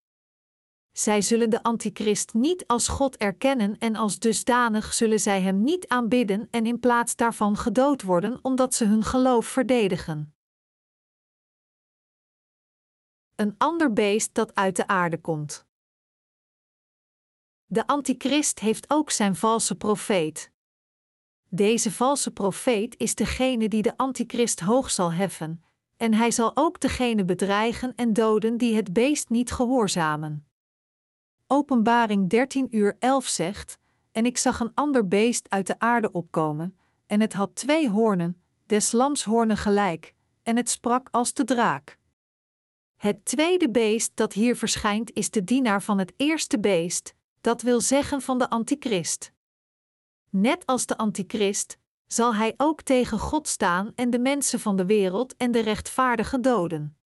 Zij 0.92 1.22
zullen 1.22 1.50
de 1.50 1.62
antichrist 1.62 2.34
niet 2.34 2.66
als 2.66 2.88
God 2.88 3.16
erkennen 3.16 3.78
en 3.78 3.96
als 3.96 4.18
dusdanig 4.18 4.94
zullen 4.94 5.20
zij 5.20 5.40
hem 5.42 5.62
niet 5.62 5.88
aanbidden 5.88 6.48
en 6.50 6.66
in 6.66 6.80
plaats 6.80 7.16
daarvan 7.16 7.56
gedood 7.56 8.02
worden 8.02 8.38
omdat 8.42 8.74
ze 8.74 8.84
hun 8.84 9.02
geloof 9.02 9.46
verdedigen. 9.46 10.34
Een 13.34 13.54
ander 13.58 13.92
beest 13.92 14.34
dat 14.34 14.54
uit 14.54 14.76
de 14.76 14.86
aarde 14.86 15.20
komt. 15.20 15.65
De 17.68 17.86
antichrist 17.86 18.58
heeft 18.58 18.90
ook 18.90 19.10
zijn 19.10 19.36
valse 19.36 19.74
profeet. 19.74 20.50
Deze 21.48 21.92
valse 21.92 22.30
profeet 22.30 22.98
is 22.98 23.14
degene 23.14 23.68
die 23.68 23.82
de 23.82 23.96
antichrist 23.96 24.60
hoog 24.60 24.90
zal 24.90 25.12
heffen, 25.12 25.64
en 25.96 26.14
hij 26.14 26.30
zal 26.30 26.50
ook 26.54 26.80
degene 26.80 27.24
bedreigen 27.24 27.94
en 27.94 28.12
doden 28.12 28.56
die 28.56 28.74
het 28.74 28.92
beest 28.92 29.28
niet 29.28 29.52
gehoorzamen. 29.52 30.46
Openbaring 31.46 32.28
13 32.28 32.76
uur 32.76 32.96
11 32.98 33.26
zegt: 33.26 33.78
En 34.12 34.26
ik 34.26 34.38
zag 34.38 34.60
een 34.60 34.74
ander 34.74 35.08
beest 35.08 35.50
uit 35.50 35.66
de 35.66 35.78
aarde 35.78 36.12
opkomen, 36.12 36.78
en 37.06 37.20
het 37.20 37.32
had 37.32 37.54
twee 37.54 37.90
hoornen, 37.90 38.42
des 38.66 38.92
lams 38.92 39.24
hoornen 39.24 39.56
gelijk, 39.56 40.14
en 40.42 40.56
het 40.56 40.70
sprak 40.70 41.08
als 41.10 41.34
de 41.34 41.44
draak. 41.44 41.98
Het 42.96 43.24
tweede 43.24 43.70
beest 43.70 44.12
dat 44.14 44.32
hier 44.32 44.56
verschijnt 44.56 45.12
is 45.12 45.30
de 45.30 45.44
dienaar 45.44 45.82
van 45.82 45.98
het 45.98 46.12
eerste 46.16 46.60
beest, 46.60 47.14
dat 47.46 47.62
wil 47.62 47.80
zeggen 47.80 48.22
van 48.22 48.38
de 48.38 48.50
antichrist. 48.50 49.32
Net 50.30 50.66
als 50.66 50.86
de 50.86 50.96
antichrist 50.96 51.78
zal 52.06 52.34
hij 52.34 52.54
ook 52.56 52.82
tegen 52.82 53.18
God 53.18 53.48
staan 53.48 53.92
en 53.94 54.10
de 54.10 54.18
mensen 54.18 54.60
van 54.60 54.76
de 54.76 54.86
wereld 54.86 55.36
en 55.36 55.50
de 55.50 55.60
rechtvaardige 55.60 56.40
doden. 56.40 56.98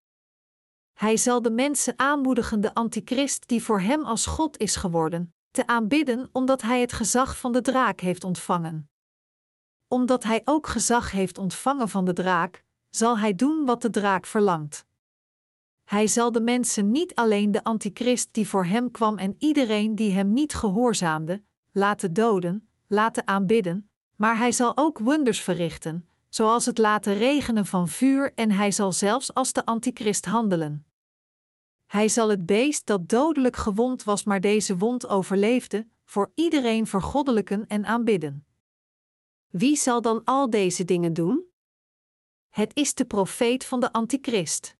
Hij 0.93 1.17
zal 1.17 1.43
de 1.43 1.51
mensen 1.51 1.99
aanmoedigen 1.99 2.61
de 2.61 2.75
antichrist 2.75 3.49
die 3.49 3.63
voor 3.63 3.81
hem 3.81 4.05
als 4.05 4.27
God 4.27 4.59
is 4.59 4.77
geworden, 4.77 5.35
te 5.51 5.67
aanbidden 5.67 6.29
omdat 6.33 6.63
hij 6.63 6.81
het 6.81 6.93
gezag 6.93 7.39
van 7.39 7.53
de 7.53 7.61
draak 7.61 8.01
heeft 8.01 8.25
ontvangen. 8.25 8.91
Omdat 9.89 10.23
hij 10.23 10.41
ook 10.45 10.67
gezag 10.67 11.11
heeft 11.11 11.39
ontvangen 11.39 11.89
van 11.89 12.05
de 12.05 12.13
draak, 12.13 12.65
zal 12.91 13.19
hij 13.19 13.35
doen 13.35 13.65
wat 13.65 13.83
de 13.83 13.91
draak 13.91 14.27
verlangt. 14.27 14.87
Hij 15.91 16.07
zal 16.07 16.33
de 16.33 16.41
mensen 16.41 16.91
niet 16.91 17.15
alleen 17.15 17.51
de 17.51 17.65
antichrist 17.65 18.29
die 18.33 18.49
voor 18.49 18.65
hem 18.65 18.91
kwam 18.91 19.19
en 19.19 19.35
iedereen 19.39 19.95
die 19.95 20.13
hem 20.13 20.33
niet 20.33 20.55
gehoorzaamde, 20.55 21.43
laten 21.73 22.13
doden, 22.13 22.69
laten 22.87 23.27
aanbidden, 23.27 23.91
maar 24.17 24.39
hij 24.39 24.53
zal 24.53 24.77
ook 24.77 24.99
wonders 24.99 25.41
verrichten, 25.41 26.09
zoals 26.29 26.67
het 26.67 26.79
laten 26.79 27.15
regenen 27.15 27.67
van 27.67 27.89
vuur 27.89 28.33
en 28.35 28.51
hij 28.51 28.71
zal 28.71 28.93
zelfs 28.93 29.35
als 29.35 29.53
de 29.53 29.65
antichrist 29.65 30.25
handelen. 30.25 30.87
Hij 31.87 32.09
zal 32.09 32.29
het 32.29 32.47
beest 32.47 32.87
dat 32.87 33.09
dodelijk 33.09 33.57
gewond 33.57 34.05
was, 34.05 34.25
maar 34.25 34.41
deze 34.41 34.77
wond 34.77 35.09
overleefde, 35.09 35.89
voor 36.05 36.33
iedereen 36.35 36.87
vergoddelijken 36.87 37.67
en 37.67 37.85
aanbidden. 37.87 38.47
Wie 39.49 39.77
zal 39.77 40.01
dan 40.01 40.25
al 40.25 40.51
deze 40.51 40.85
dingen 40.85 41.13
doen? 41.13 41.45
Het 42.49 42.75
is 42.75 42.95
de 42.95 43.05
profeet 43.05 43.65
van 43.65 43.81
de 43.81 43.93
antichrist. 43.93 44.79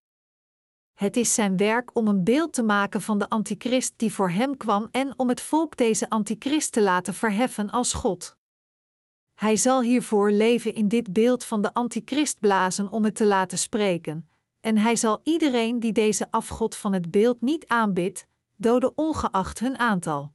Het 1.01 1.17
is 1.17 1.35
zijn 1.35 1.57
werk 1.57 1.97
om 1.97 2.09
een 2.09 2.25
beeld 2.25 2.53
te 2.53 2.63
maken 2.63 3.01
van 3.03 3.19
de 3.19 3.29
antichrist 3.29 3.93
die 3.97 4.13
voor 4.13 4.31
hem 4.31 4.57
kwam 4.57 4.89
en 4.91 5.15
om 5.17 5.29
het 5.29 5.41
volk 5.41 5.77
deze 5.77 6.11
antichrist 6.11 6.73
te 6.73 6.83
laten 6.83 7.15
verheffen 7.15 7.71
als 7.71 7.93
God. 7.93 8.37
Hij 9.35 9.57
zal 9.57 9.83
hiervoor 9.83 10.31
leven 10.31 10.75
in 10.75 10.89
dit 10.89 11.13
beeld 11.13 11.45
van 11.45 11.63
de 11.63 11.75
antichrist 11.75 12.41
blazen 12.41 12.91
om 12.91 13.05
het 13.05 13.15
te 13.15 13.27
laten 13.27 13.59
spreken, 13.59 14.29
en 14.61 14.79
hij 14.79 14.97
zal 14.97 15.21
iedereen 15.23 15.81
die 15.81 15.93
deze 15.93 16.31
afgod 16.31 16.77
van 16.77 16.93
het 16.93 17.11
beeld 17.11 17.41
niet 17.41 17.67
aanbidt, 17.67 18.27
doden 18.57 18.93
ongeacht 18.95 19.59
hun 19.59 19.79
aantal. 19.79 20.33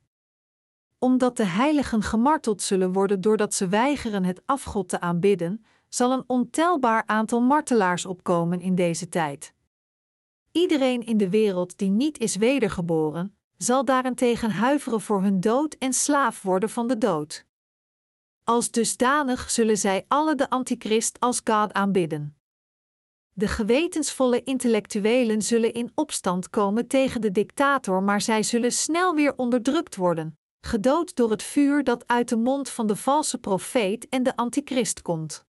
Omdat 1.00 1.38
de 1.38 1.46
heiligen 1.46 2.02
gemarteld 2.02 2.62
zullen 2.62 2.92
worden 2.92 3.22
doordat 3.22 3.54
ze 3.54 3.68
weigeren 3.68 4.24
het 4.24 4.42
afgod 4.46 4.90
te 4.90 5.00
aanbidden, 5.00 5.66
zal 5.90 6.12
een 6.12 6.24
ontelbaar 6.28 7.04
aantal 7.06 7.42
martelaars 7.42 8.06
opkomen 8.06 8.62
in 8.62 8.76
deze 8.76 9.10
tijd. 9.10 9.55
Iedereen 10.56 11.06
in 11.06 11.18
de 11.18 11.30
wereld 11.30 11.78
die 11.78 11.90
niet 11.90 12.18
is 12.18 12.36
wedergeboren, 12.36 13.38
zal 13.58 13.86
daarentegen 13.86 14.52
huiveren 14.52 15.02
voor 15.02 15.22
hun 15.22 15.40
dood 15.40 15.74
en 15.74 15.94
slaaf 15.94 16.42
worden 16.42 16.70
van 16.70 16.88
de 16.88 16.98
dood. 16.98 17.46
Als 18.44 18.72
dusdanig 18.72 19.50
zullen 19.52 19.78
zij 19.78 20.06
alle 20.08 20.36
de 20.36 20.50
antichrist 20.50 21.20
als 21.20 21.42
God 21.44 21.74
aanbidden. 21.74 22.38
De 23.32 23.48
gewetensvolle 23.48 24.44
intellectuelen 24.44 25.42
zullen 25.42 25.74
in 25.74 25.92
opstand 25.96 26.50
komen 26.50 26.88
tegen 26.88 27.22
de 27.22 27.32
dictator, 27.32 28.04
maar 28.04 28.22
zij 28.22 28.44
zullen 28.44 28.72
snel 28.72 29.16
weer 29.16 29.38
onderdrukt 29.38 29.96
worden, 29.96 30.38
gedood 30.62 31.16
door 31.16 31.32
het 31.32 31.44
vuur 31.44 31.84
dat 31.84 32.08
uit 32.08 32.30
de 32.30 32.38
mond 32.38 32.70
van 32.70 32.88
de 32.88 32.96
valse 32.96 33.38
profeet 33.38 34.10
en 34.10 34.24
de 34.24 34.36
antichrist 34.36 35.02
komt. 35.02 35.46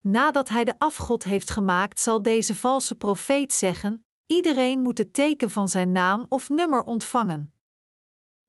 Nadat 0.00 0.48
hij 0.48 0.64
de 0.64 0.78
afgod 0.78 1.24
heeft 1.24 1.50
gemaakt, 1.50 2.00
zal 2.00 2.22
deze 2.22 2.54
valse 2.54 2.94
profeet 2.94 3.52
zeggen: 3.52 4.04
Iedereen 4.26 4.80
moet 4.80 4.98
het 4.98 5.12
teken 5.12 5.50
van 5.50 5.68
zijn 5.68 5.92
naam 5.92 6.26
of 6.28 6.48
nummer 6.48 6.82
ontvangen. 6.82 7.52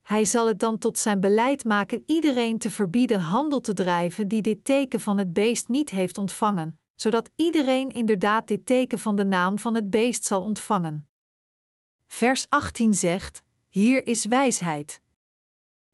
Hij 0.01 0.25
zal 0.25 0.48
het 0.48 0.60
dan 0.60 0.77
tot 0.77 0.98
zijn 0.98 1.20
beleid 1.20 1.63
maken 1.63 2.03
iedereen 2.06 2.58
te 2.58 2.72
verbieden 2.72 3.20
handel 3.20 3.60
te 3.60 3.74
drijven 3.74 4.27
die 4.27 4.41
dit 4.41 4.63
teken 4.63 5.00
van 5.00 5.18
het 5.18 5.34
beest 5.34 5.68
niet 5.68 5.89
heeft 5.89 6.18
ontvangen, 6.18 6.79
zodat 6.96 7.29
iedereen 7.36 7.89
inderdaad 7.89 8.48
dit 8.48 8.65
teken 8.65 9.00
van 9.00 9.15
de 9.15 9.25
naam 9.25 9.60
van 9.60 9.75
het 9.75 9.89
beest 9.89 10.25
zal 10.25 10.41
ontvangen. 10.41 11.10
Vers 12.08 12.46
18 12.50 12.94
zegt: 12.94 13.44
Hier 13.70 14.08
is 14.08 14.25
wijsheid. 14.25 15.01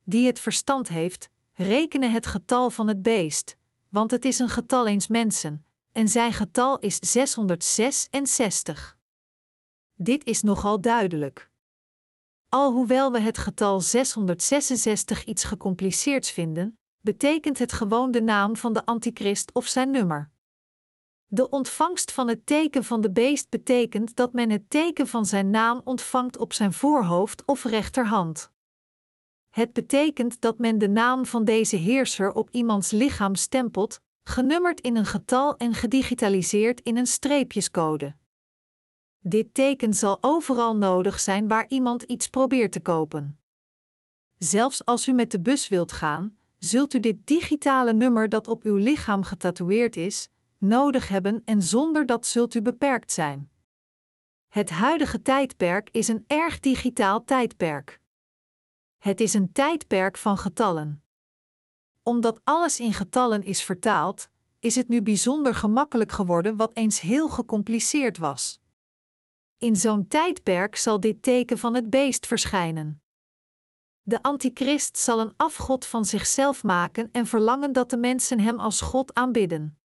Die 0.04 0.28
het 0.28 0.40
verstand 0.40 0.88
heeft, 0.88 1.30
rekenen 1.54 2.12
het 2.12 2.26
getal 2.26 2.70
van 2.70 2.88
het 2.88 3.02
beest, 3.02 3.58
want 3.96 4.12
het 4.12 4.26
is 4.26 4.40
een 4.40 4.50
getal 4.50 4.88
eens 4.88 5.08
mensen, 5.08 5.66
en 5.92 6.08
zijn 6.08 6.34
getal 6.34 6.80
is 6.80 6.96
666. 7.00 8.98
Dit 9.94 10.26
is 10.26 10.42
nogal 10.42 10.82
duidelijk. 10.82 11.52
Alhoewel 12.50 13.12
we 13.12 13.20
het 13.20 13.38
getal 13.38 13.82
666 13.82 15.26
iets 15.26 15.44
gecompliceerds 15.44 16.32
vinden, 16.32 16.80
betekent 17.00 17.60
het 17.60 17.72
gewoon 17.72 18.12
de 18.12 18.22
naam 18.22 18.56
van 18.56 18.74
de 18.74 18.86
antichrist 18.86 19.54
of 19.54 19.68
zijn 19.68 19.92
nummer. 19.92 20.32
De 21.26 21.50
ontvangst 21.50 22.12
van 22.12 22.28
het 22.28 22.46
teken 22.46 22.84
van 22.84 23.02
de 23.02 23.12
beest 23.12 23.50
betekent 23.50 24.16
dat 24.16 24.34
men 24.34 24.50
het 24.50 24.70
teken 24.70 25.08
van 25.08 25.26
zijn 25.26 25.50
naam 25.50 25.82
ontvangt 25.84 26.38
op 26.38 26.54
zijn 26.54 26.74
voorhoofd 26.74 27.46
of 27.46 27.64
rechterhand. 27.64 28.54
Het 29.56 29.74
betekent 29.74 30.42
dat 30.42 30.58
men 30.58 30.78
de 30.78 30.90
naam 30.90 31.26
van 31.26 31.44
deze 31.44 31.76
heerser 31.76 32.32
op 32.32 32.50
iemands 32.52 32.92
lichaam 32.92 33.36
stempelt, 33.36 34.02
genummerd 34.24 34.82
in 34.82 34.96
een 34.96 35.06
getal 35.06 35.58
en 35.58 35.74
gedigitaliseerd 35.74 36.82
in 36.82 36.98
een 36.98 37.08
streepjescode. 37.08 38.16
Dit 39.20 39.54
teken 39.54 39.94
zal 39.94 40.18
overal 40.22 40.76
nodig 40.76 41.20
zijn 41.20 41.48
waar 41.48 41.66
iemand 41.68 42.04
iets 42.04 42.28
probeert 42.28 42.72
te 42.72 42.80
kopen. 42.80 43.40
Zelfs 44.38 44.86
als 44.86 45.08
u 45.08 45.12
met 45.12 45.32
de 45.32 45.40
bus 45.40 45.68
wilt 45.68 45.92
gaan, 45.92 46.38
zult 46.58 46.94
u 46.94 47.00
dit 47.00 47.28
digitale 47.28 47.94
nummer 47.94 48.30
dat 48.30 48.48
op 48.48 48.64
uw 48.64 48.76
lichaam 48.76 49.24
getatoeëerd 49.24 49.96
is, 49.96 50.30
nodig 50.58 51.08
hebben 51.08 51.42
en 51.46 51.62
zonder 51.62 52.06
dat 52.06 52.26
zult 52.26 52.54
u 52.56 52.62
beperkt 52.62 53.12
zijn. 53.12 53.50
Het 54.48 54.70
huidige 54.70 55.22
tijdperk 55.22 55.90
is 55.92 56.08
een 56.08 56.24
erg 56.28 56.60
digitaal 56.60 57.24
tijdperk. 57.24 58.04
Het 59.06 59.22
is 59.22 59.34
een 59.34 59.52
tijdperk 59.52 60.18
van 60.18 60.38
getallen. 60.38 61.04
Omdat 62.04 62.42
alles 62.44 62.80
in 62.80 62.94
getallen 62.94 63.44
is 63.44 63.64
vertaald, 63.64 64.30
is 64.60 64.76
het 64.76 64.88
nu 64.88 65.02
bijzonder 65.02 65.56
gemakkelijk 65.56 66.12
geworden 66.12 66.56
wat 66.56 66.72
eens 66.74 67.00
heel 67.00 67.30
gecompliceerd 67.30 68.18
was. 68.18 68.62
In 69.58 69.76
zo'n 69.76 70.08
tijdperk 70.08 70.76
zal 70.76 71.00
dit 71.00 71.22
teken 71.22 71.58
van 71.58 71.74
het 71.76 71.90
beest 71.90 72.28
verschijnen. 72.28 73.02
De 74.02 74.22
antichrist 74.22 74.98
zal 74.98 75.20
een 75.20 75.34
afgod 75.38 75.86
van 75.86 76.06
zichzelf 76.06 76.64
maken 76.64 77.10
en 77.12 77.26
verlangen 77.26 77.74
dat 77.74 77.90
de 77.90 77.98
mensen 77.98 78.40
hem 78.40 78.60
als 78.60 78.82
God 78.82 79.14
aanbidden. 79.14 79.80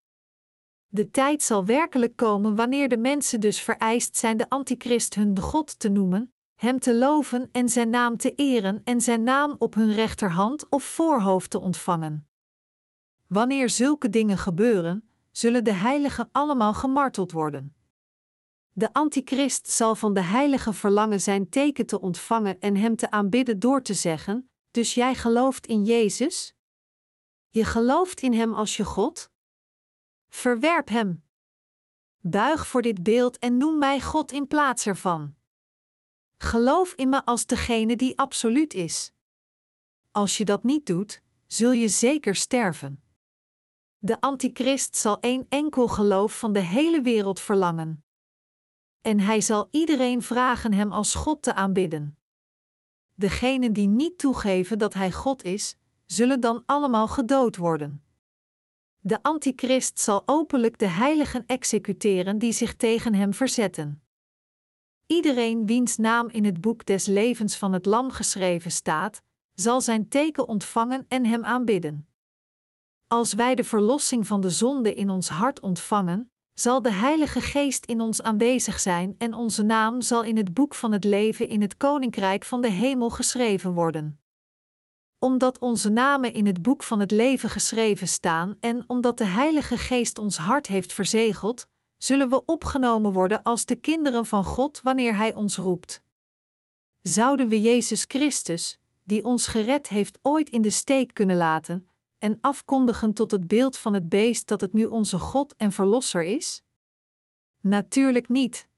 De 0.87 1.11
tijd 1.11 1.43
zal 1.43 1.65
werkelijk 1.65 2.17
komen 2.17 2.57
wanneer 2.57 2.89
de 2.89 2.99
mensen 2.99 3.41
dus 3.41 3.61
vereist 3.61 4.17
zijn 4.17 4.37
de 4.37 4.49
antichrist 4.49 5.15
hun 5.15 5.41
God 5.41 5.79
te 5.79 5.89
noemen, 5.89 6.35
hem 6.61 6.79
te 6.79 6.95
loven 6.95 7.49
en 7.53 7.69
zijn 7.69 7.91
naam 7.91 8.17
te 8.17 8.35
eren 8.35 8.81
en 8.85 9.01
zijn 9.01 9.23
naam 9.23 9.57
op 9.59 9.75
hun 9.75 9.93
rechterhand 9.93 10.69
of 10.69 10.85
voorhoofd 10.85 11.51
te 11.51 11.61
ontvangen. 11.61 12.29
Wanneer 13.27 13.71
zulke 13.71 14.09
dingen 14.11 14.39
gebeuren, 14.39 15.09
zullen 15.31 15.65
de 15.65 15.73
heiligen 15.73 16.29
allemaal 16.33 16.75
gemarteld 16.75 17.33
worden. 17.33 17.75
De 18.73 18.93
antichrist 18.93 19.69
zal 19.69 19.95
van 19.95 20.15
de 20.15 20.21
heilige 20.21 20.73
verlangen 20.73 21.21
zijn 21.21 21.49
teken 21.49 21.87
te 21.87 22.01
ontvangen 22.01 22.61
en 22.61 22.77
hem 22.77 22.97
te 22.97 23.11
aanbidden 23.11 23.59
door 23.59 23.83
te 23.83 23.95
zeggen: 23.95 24.51
Dus 24.71 24.95
jij 24.95 25.15
gelooft 25.15 25.67
in 25.67 25.85
Jezus? 25.85 26.55
Je 27.49 27.65
gelooft 27.65 28.21
in 28.21 28.33
hem 28.33 28.55
als 28.55 28.77
je 28.77 28.85
God? 28.85 29.31
Verwerp 30.29 30.89
hem. 30.89 31.25
Buig 32.19 32.67
voor 32.67 32.83
dit 32.83 33.03
beeld 33.03 33.39
en 33.39 33.57
noem 33.57 33.79
mij 33.79 34.01
God 34.01 34.33
in 34.33 34.47
plaats 34.47 34.87
ervan. 34.87 35.39
Geloof 36.43 36.93
in 36.93 37.09
me 37.09 37.25
als 37.25 37.47
degene 37.47 37.97
die 37.97 38.19
absoluut 38.19 38.75
is. 38.75 39.13
Als 40.11 40.37
je 40.37 40.45
dat 40.45 40.63
niet 40.63 40.87
doet, 40.87 41.23
zul 41.47 41.73
je 41.73 41.89
zeker 41.89 42.35
sterven. 42.35 43.03
De 43.99 44.21
antichrist 44.21 44.97
zal 44.97 45.21
één 45.21 45.47
enkel 45.49 45.89
geloof 45.89 46.39
van 46.39 46.53
de 46.53 46.61
hele 46.61 47.01
wereld 47.01 47.41
verlangen 47.41 48.05
en 49.01 49.21
hij 49.21 49.41
zal 49.41 49.69
iedereen 49.71 50.23
vragen 50.23 50.73
hem 50.73 50.93
als 50.93 51.15
God 51.15 51.43
te 51.43 51.55
aanbidden. 51.55 52.19
Degenen 53.15 53.73
die 53.73 53.89
niet 53.89 54.19
toegeven 54.19 54.79
dat 54.79 54.95
hij 54.95 55.13
God 55.13 55.45
is, 55.45 55.77
zullen 56.07 56.41
dan 56.41 56.63
allemaal 56.67 57.09
gedood 57.09 57.57
worden. 57.57 58.05
De 58.99 59.23
antichrist 59.23 60.01
zal 60.01 60.23
openlijk 60.27 60.79
de 60.79 60.89
heiligen 60.89 61.47
executeren 61.47 62.39
die 62.39 62.53
zich 62.53 62.75
tegen 62.75 63.15
hem 63.15 63.35
verzetten. 63.35 64.03
Iedereen 65.11 65.67
wiens 65.67 65.97
naam 65.97 66.29
in 66.29 66.45
het 66.45 66.61
boek 66.61 66.87
des 66.87 67.07
levens 67.07 67.57
van 67.57 67.73
het 67.73 67.87
Lam 67.87 68.11
geschreven 68.11 68.71
staat, 68.71 69.23
zal 69.53 69.81
zijn 69.81 70.09
teken 70.09 70.49
ontvangen 70.49 71.05
en 71.09 71.25
hem 71.27 71.45
aanbidden. 71.45 72.09
Als 73.07 73.33
wij 73.33 73.55
de 73.55 73.65
verlossing 73.65 74.27
van 74.27 74.41
de 74.41 74.51
zonde 74.51 74.95
in 74.95 75.11
ons 75.11 75.29
hart 75.29 75.61
ontvangen, 75.61 76.33
zal 76.55 76.83
de 76.83 76.93
Heilige 76.93 77.41
Geest 77.41 77.87
in 77.87 78.01
ons 78.01 78.23
aanwezig 78.23 78.81
zijn 78.81 79.15
en 79.19 79.35
onze 79.35 79.63
naam 79.63 80.01
zal 80.01 80.23
in 80.23 80.37
het 80.37 80.55
boek 80.55 80.75
van 80.75 80.93
het 80.93 81.05
leven 81.05 81.49
in 81.49 81.61
het 81.61 81.77
Koninkrijk 81.77 82.45
van 82.45 82.61
de 82.61 82.71
Hemel 82.71 83.11
geschreven 83.11 83.73
worden. 83.73 84.21
Omdat 85.19 85.59
onze 85.59 85.89
namen 85.89 86.33
in 86.33 86.47
het 86.47 86.63
boek 86.63 86.83
van 86.83 87.01
het 87.01 87.11
leven 87.11 87.51
geschreven 87.51 88.09
staan 88.09 88.57
en 88.61 88.85
omdat 88.87 89.19
de 89.19 89.27
Heilige 89.27 89.77
Geest 89.77 90.19
ons 90.19 90.37
hart 90.37 90.67
heeft 90.67 90.93
verzegeld, 90.93 91.69
zullen 92.03 92.29
we 92.29 92.45
opgenomen 92.45 93.13
worden 93.13 93.43
als 93.43 93.65
de 93.65 93.77
kinderen 93.77 94.27
van 94.27 94.45
God 94.45 94.81
wanneer 94.83 95.17
Hij 95.17 95.35
ons 95.35 95.57
roept. 95.57 96.03
Zouden 97.03 97.49
we 97.49 97.61
Jezus 97.61 98.05
Christus, 98.09 98.79
die 99.05 99.25
ons 99.25 99.47
gered 99.47 99.89
heeft, 99.89 100.19
ooit 100.23 100.51
in 100.51 100.63
de 100.63 100.71
steek 100.71 101.15
kunnen 101.15 101.37
laten, 101.37 101.89
en 102.19 102.39
afkondigen 102.41 103.15
tot 103.15 103.31
het 103.31 103.49
beeld 103.49 103.77
van 103.77 103.95
het 103.95 104.09
beest 104.09 104.49
dat 104.49 104.61
het 104.61 104.73
nu 104.73 104.85
onze 104.85 105.19
God 105.19 105.57
en 105.57 105.73
Verlosser 105.73 106.23
is? 106.23 106.63
Natuurlijk 107.61 108.29
niet. 108.29 108.69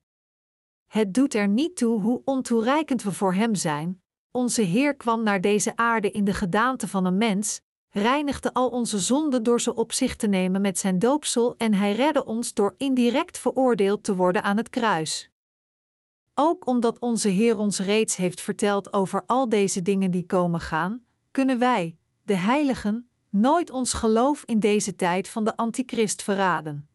Het 0.87 1.15
doet 1.15 1.35
er 1.35 1.49
niet 1.49 1.77
toe 1.77 2.01
hoe 2.01 2.23
ontoereikend 2.25 3.03
we 3.03 3.13
voor 3.13 3.35
Hem 3.35 3.55
zijn. 3.55 4.03
Onze 4.31 4.63
Heer 4.63 4.97
kwam 4.97 5.23
naar 5.23 5.41
deze 5.41 5.77
aarde 5.77 6.11
in 6.11 6.25
de 6.25 6.35
gedaante 6.35 6.89
van 6.89 7.05
een 7.05 7.19
mens, 7.19 7.61
reinigde 7.93 8.53
al 8.53 8.69
onze 8.69 8.99
zonden 8.99 9.43
door 9.43 9.61
ze 9.61 9.75
op 9.75 9.93
zich 9.93 10.17
te 10.17 10.27
nemen 10.27 10.61
met 10.61 10.79
zijn 10.79 10.99
doopsel 10.99 11.55
en 11.57 11.75
Hij 11.75 11.95
redde 11.95 12.25
ons 12.25 12.55
door 12.55 12.75
indirect 12.77 13.39
veroordeeld 13.39 14.05
te 14.05 14.17
worden 14.17 14.43
aan 14.43 14.57
het 14.57 14.69
kruis. 14.69 15.31
Ook 16.35 16.67
omdat 16.67 16.99
onze 16.99 17.29
Heer 17.29 17.59
ons 17.59 17.79
reeds 17.79 18.17
heeft 18.17 18.41
verteld 18.41 18.93
over 18.93 19.23
al 19.27 19.49
deze 19.49 19.83
dingen 19.83 20.11
die 20.11 20.27
komen 20.27 20.61
gaan, 20.61 21.05
kunnen 21.31 21.59
wij, 21.59 21.97
de 22.23 22.37
heiligen, 22.37 23.09
nooit 23.29 23.71
ons 23.71 23.93
geloof 23.93 24.43
in 24.45 24.61
deze 24.61 24.97
tijd 24.97 25.29
van 25.29 25.45
de 25.45 25.57
antichrist 25.57 26.23
verraden. 26.23 26.89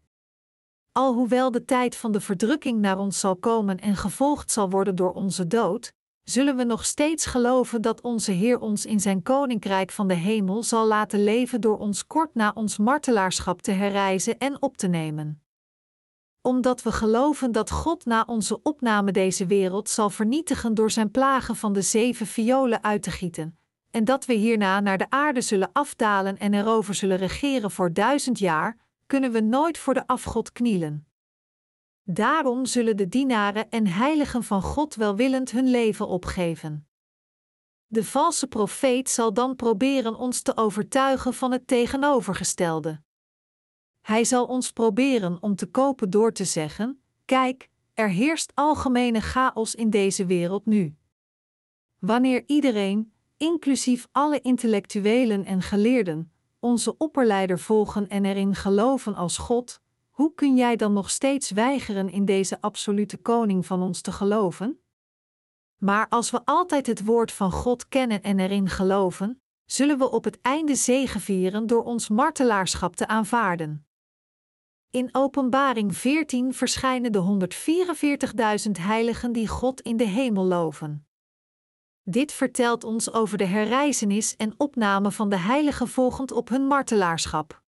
Alhoewel 0.92 1.52
de 1.52 1.66
tijd 1.66 1.96
van 1.96 2.12
de 2.12 2.22
verdrukking 2.22 2.80
naar 2.80 2.98
ons 2.98 3.20
zal 3.20 3.36
komen 3.36 3.80
en 3.80 3.96
gevolgd 3.96 4.52
zal 4.52 4.70
worden 4.70 4.96
door 4.96 5.14
onze 5.14 5.48
dood, 5.48 5.94
zullen 6.30 6.56
we 6.56 6.64
nog 6.64 6.86
steeds 6.86 7.26
geloven 7.26 7.82
dat 7.82 8.02
onze 8.02 8.32
Heer 8.32 8.60
ons 8.60 8.86
in 8.86 9.00
zijn 9.00 9.24
koninkrijk 9.24 9.92
van 9.92 10.08
de 10.08 10.14
hemel 10.14 10.64
zal 10.64 10.88
laten 10.88 11.24
leven 11.24 11.62
door 11.62 11.78
ons 11.78 12.08
kort 12.08 12.36
na 12.36 12.52
ons 12.56 12.78
martelaarschap 12.78 13.62
te 13.62 13.72
herreizen 13.72 14.38
en 14.38 14.62
op 14.62 14.78
te 14.78 14.88
nemen. 14.88 15.42
omdat 16.42 16.82
we 16.82 16.92
geloven 16.92 17.52
dat 17.52 17.72
God 17.72 18.06
na 18.06 18.24
onze 18.28 18.62
opname 18.62 19.12
deze 19.12 19.46
wereld 19.46 19.90
zal 19.90 20.10
vernietigen 20.10 20.74
door 20.74 20.92
zijn 20.92 21.12
plagen 21.12 21.56
van 21.56 21.74
de 21.74 21.82
zeven 21.82 22.28
violen 22.28 22.84
uit 22.84 23.04
te 23.04 23.12
gieten, 23.12 23.58
en 23.92 24.04
dat 24.04 24.26
we 24.26 24.34
hierna 24.34 24.80
naar 24.80 24.98
de 24.98 25.10
aarde 25.10 25.42
zullen 25.42 25.70
afdalen 25.74 26.38
en 26.38 26.54
erover 26.54 26.94
zullen 26.94 27.18
regeren 27.18 27.72
voor 27.72 27.94
duizend 27.94 28.40
jaar, 28.40 28.78
kunnen 29.06 29.32
we 29.32 29.40
nooit 29.40 29.78
voor 29.78 29.94
de 29.94 30.08
afgod 30.08 30.52
knielen. 30.52 31.07
Daarom 32.10 32.66
zullen 32.66 32.98
de 32.98 33.08
dienaren 33.08 33.70
en 33.70 33.88
heiligen 33.88 34.44
van 34.44 34.62
God 34.62 34.96
welwillend 34.96 35.52
hun 35.52 35.70
leven 35.70 36.08
opgeven. 36.08 36.88
De 37.88 38.04
valse 38.04 38.48
profeet 38.48 39.10
zal 39.10 39.34
dan 39.34 39.56
proberen 39.56 40.16
ons 40.16 40.42
te 40.42 40.58
overtuigen 40.58 41.34
van 41.34 41.52
het 41.52 41.68
tegenovergestelde. 41.68 43.02
Hij 44.02 44.24
zal 44.24 44.46
ons 44.46 44.72
proberen 44.72 45.38
om 45.42 45.56
te 45.56 45.66
kopen 45.66 46.10
door 46.10 46.32
te 46.32 46.46
zeggen: 46.46 47.02
Kijk, 47.26 47.70
er 47.94 48.10
heerst 48.10 48.52
algemene 48.56 49.22
chaos 49.22 49.76
in 49.76 49.90
deze 49.90 50.26
wereld 50.26 50.66
nu. 50.66 50.96
Wanneer 52.00 52.44
iedereen, 52.46 53.14
inclusief 53.38 54.08
alle 54.12 54.42
intellectuelen 54.42 55.46
en 55.46 55.62
geleerden, 55.62 56.32
onze 56.60 56.98
opperleider 56.98 57.60
volgen 57.60 58.08
en 58.08 58.26
erin 58.26 58.56
geloven 58.56 59.16
als 59.16 59.38
God, 59.38 59.82
hoe 60.18 60.34
kun 60.34 60.56
jij 60.56 60.76
dan 60.76 60.94
nog 60.94 61.10
steeds 61.10 61.52
weigeren 61.52 62.10
in 62.10 62.26
deze 62.26 62.62
absolute 62.62 63.18
koning 63.18 63.66
van 63.66 63.82
ons 63.82 64.02
te 64.02 64.12
geloven? 64.12 64.82
Maar 65.78 66.08
als 66.10 66.32
we 66.32 66.42
altijd 66.46 66.88
het 66.88 67.06
woord 67.06 67.32
van 67.32 67.52
God 67.52 67.88
kennen 67.88 68.24
en 68.24 68.40
erin 68.40 68.70
geloven, 68.70 69.42
zullen 69.66 69.98
we 69.98 70.12
op 70.12 70.24
het 70.24 70.42
einde 70.42 70.76
zegevieren 70.76 71.68
door 71.68 71.84
ons 71.84 72.10
martelaarschap 72.10 72.96
te 72.96 73.08
aanvaarden. 73.08 73.88
In 74.90 75.10
Openbaring 75.12 75.98
14 75.98 76.54
verschijnen 76.54 77.12
de 77.12 77.48
144.000 78.66 78.72
heiligen 78.72 79.32
die 79.32 79.48
God 79.48 79.82
in 79.82 79.98
de 79.98 80.08
hemel 80.08 80.46
loven. 80.46 81.08
Dit 82.04 82.32
vertelt 82.32 82.84
ons 82.84 83.12
over 83.14 83.38
de 83.38 83.46
herreizenis 83.46 84.36
en 84.36 84.54
opname 84.58 85.12
van 85.12 85.30
de 85.30 85.38
heiligen 85.38 85.88
volgend 85.88 86.32
op 86.32 86.50
hun 86.50 86.68
martelaarschap. 86.68 87.66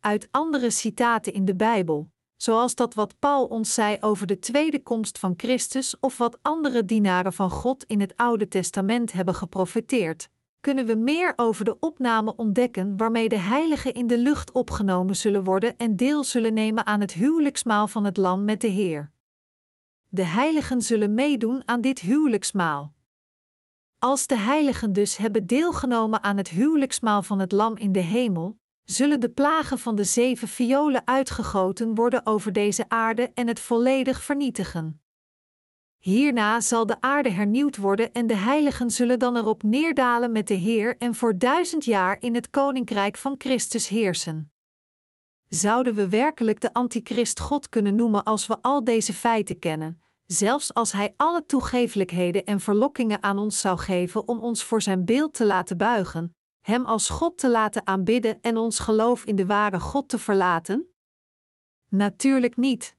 Uit 0.00 0.28
andere 0.30 0.70
citaten 0.70 1.32
in 1.32 1.44
de 1.44 1.54
Bijbel, 1.54 2.10
zoals 2.36 2.74
dat 2.74 2.94
wat 2.94 3.18
Paul 3.18 3.46
ons 3.46 3.74
zei 3.74 3.96
over 4.00 4.26
de 4.26 4.38
tweede 4.38 4.82
komst 4.82 5.18
van 5.18 5.34
Christus 5.36 6.00
of 6.00 6.18
wat 6.18 6.38
andere 6.42 6.84
dienaren 6.84 7.32
van 7.32 7.50
God 7.50 7.84
in 7.84 8.00
het 8.00 8.16
Oude 8.16 8.48
Testament 8.48 9.12
hebben 9.12 9.34
geprofeteerd, 9.34 10.28
kunnen 10.60 10.86
we 10.86 10.94
meer 10.94 11.32
over 11.36 11.64
de 11.64 11.78
opname 11.78 12.36
ontdekken 12.36 12.96
waarmee 12.96 13.28
de 13.28 13.38
heiligen 13.38 13.94
in 13.94 14.06
de 14.06 14.18
lucht 14.18 14.52
opgenomen 14.52 15.16
zullen 15.16 15.44
worden 15.44 15.76
en 15.76 15.96
deel 15.96 16.24
zullen 16.24 16.54
nemen 16.54 16.86
aan 16.86 17.00
het 17.00 17.12
huwelijksmaal 17.12 17.88
van 17.88 18.04
het 18.04 18.16
Lam 18.16 18.44
met 18.44 18.60
de 18.60 18.66
Heer. 18.66 19.10
De 20.08 20.24
heiligen 20.24 20.82
zullen 20.82 21.14
meedoen 21.14 21.62
aan 21.64 21.80
dit 21.80 21.98
huwelijksmaal. 21.98 22.94
Als 23.98 24.26
de 24.26 24.36
heiligen 24.36 24.92
dus 24.92 25.16
hebben 25.16 25.46
deelgenomen 25.46 26.22
aan 26.22 26.36
het 26.36 26.48
huwelijksmaal 26.48 27.22
van 27.22 27.38
het 27.38 27.52
Lam 27.52 27.76
in 27.76 27.92
de 27.92 28.00
hemel, 28.00 28.57
zullen 28.90 29.20
de 29.20 29.28
plagen 29.28 29.78
van 29.78 29.94
de 29.94 30.04
zeven 30.04 30.48
violen 30.48 31.06
uitgegoten 31.06 31.94
worden 31.94 32.26
over 32.26 32.52
deze 32.52 32.88
aarde 32.88 33.30
en 33.34 33.46
het 33.46 33.60
volledig 33.60 34.22
vernietigen. 34.22 35.02
Hierna 35.98 36.60
zal 36.60 36.86
de 36.86 37.00
aarde 37.00 37.30
hernieuwd 37.30 37.76
worden 37.76 38.12
en 38.12 38.26
de 38.26 38.36
heiligen 38.36 38.90
zullen 38.90 39.18
dan 39.18 39.36
erop 39.36 39.62
neerdalen 39.62 40.32
met 40.32 40.46
de 40.46 40.54
Heer 40.54 40.96
en 40.96 41.14
voor 41.14 41.38
duizend 41.38 41.84
jaar 41.84 42.16
in 42.20 42.34
het 42.34 42.50
koninkrijk 42.50 43.16
van 43.16 43.34
Christus 43.38 43.88
heersen. 43.88 44.52
Zouden 45.48 45.94
we 45.94 46.08
werkelijk 46.08 46.60
de 46.60 46.72
antichrist 46.72 47.40
God 47.40 47.68
kunnen 47.68 47.94
noemen 47.94 48.24
als 48.24 48.46
we 48.46 48.58
al 48.62 48.84
deze 48.84 49.12
feiten 49.12 49.58
kennen, 49.58 50.02
zelfs 50.26 50.74
als 50.74 50.92
hij 50.92 51.14
alle 51.16 51.46
toegeeflijkheden 51.46 52.44
en 52.44 52.60
verlokkingen 52.60 53.22
aan 53.22 53.38
ons 53.38 53.60
zou 53.60 53.78
geven 53.78 54.28
om 54.28 54.38
ons 54.38 54.64
voor 54.64 54.82
zijn 54.82 55.04
beeld 55.04 55.34
te 55.34 55.44
laten 55.44 55.76
buigen, 55.76 56.36
hem 56.60 56.84
als 56.84 57.08
God 57.08 57.38
te 57.38 57.50
laten 57.50 57.86
aanbidden 57.86 58.40
en 58.40 58.56
ons 58.56 58.78
geloof 58.78 59.24
in 59.24 59.36
de 59.36 59.46
ware 59.46 59.80
God 59.80 60.08
te 60.08 60.18
verlaten? 60.18 60.92
Natuurlijk 61.88 62.56
niet. 62.56 62.96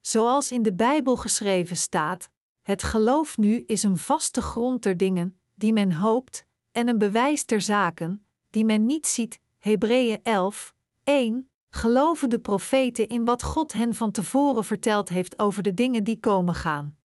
Zoals 0.00 0.52
in 0.52 0.62
de 0.62 0.74
Bijbel 0.74 1.16
geschreven 1.16 1.76
staat: 1.76 2.30
Het 2.62 2.82
geloof 2.82 3.38
nu 3.38 3.62
is 3.66 3.82
een 3.82 3.98
vaste 3.98 4.42
grond 4.42 4.82
der 4.82 4.96
dingen, 4.96 5.40
die 5.54 5.72
men 5.72 5.92
hoopt, 5.92 6.46
en 6.72 6.88
een 6.88 6.98
bewijs 6.98 7.46
der 7.46 7.60
zaken, 7.60 8.26
die 8.50 8.64
men 8.64 8.86
niet 8.86 9.06
ziet. 9.06 9.40
Hebreeën 9.58 10.20
11, 10.22 10.74
1. 11.04 11.50
Geloven 11.68 12.30
de 12.30 12.38
profeten 12.38 13.08
in 13.08 13.24
wat 13.24 13.42
God 13.42 13.72
hen 13.72 13.94
van 13.94 14.10
tevoren 14.10 14.64
verteld 14.64 15.08
heeft 15.08 15.38
over 15.38 15.62
de 15.62 15.74
dingen 15.74 16.04
die 16.04 16.20
komen 16.20 16.54
gaan. 16.54 16.98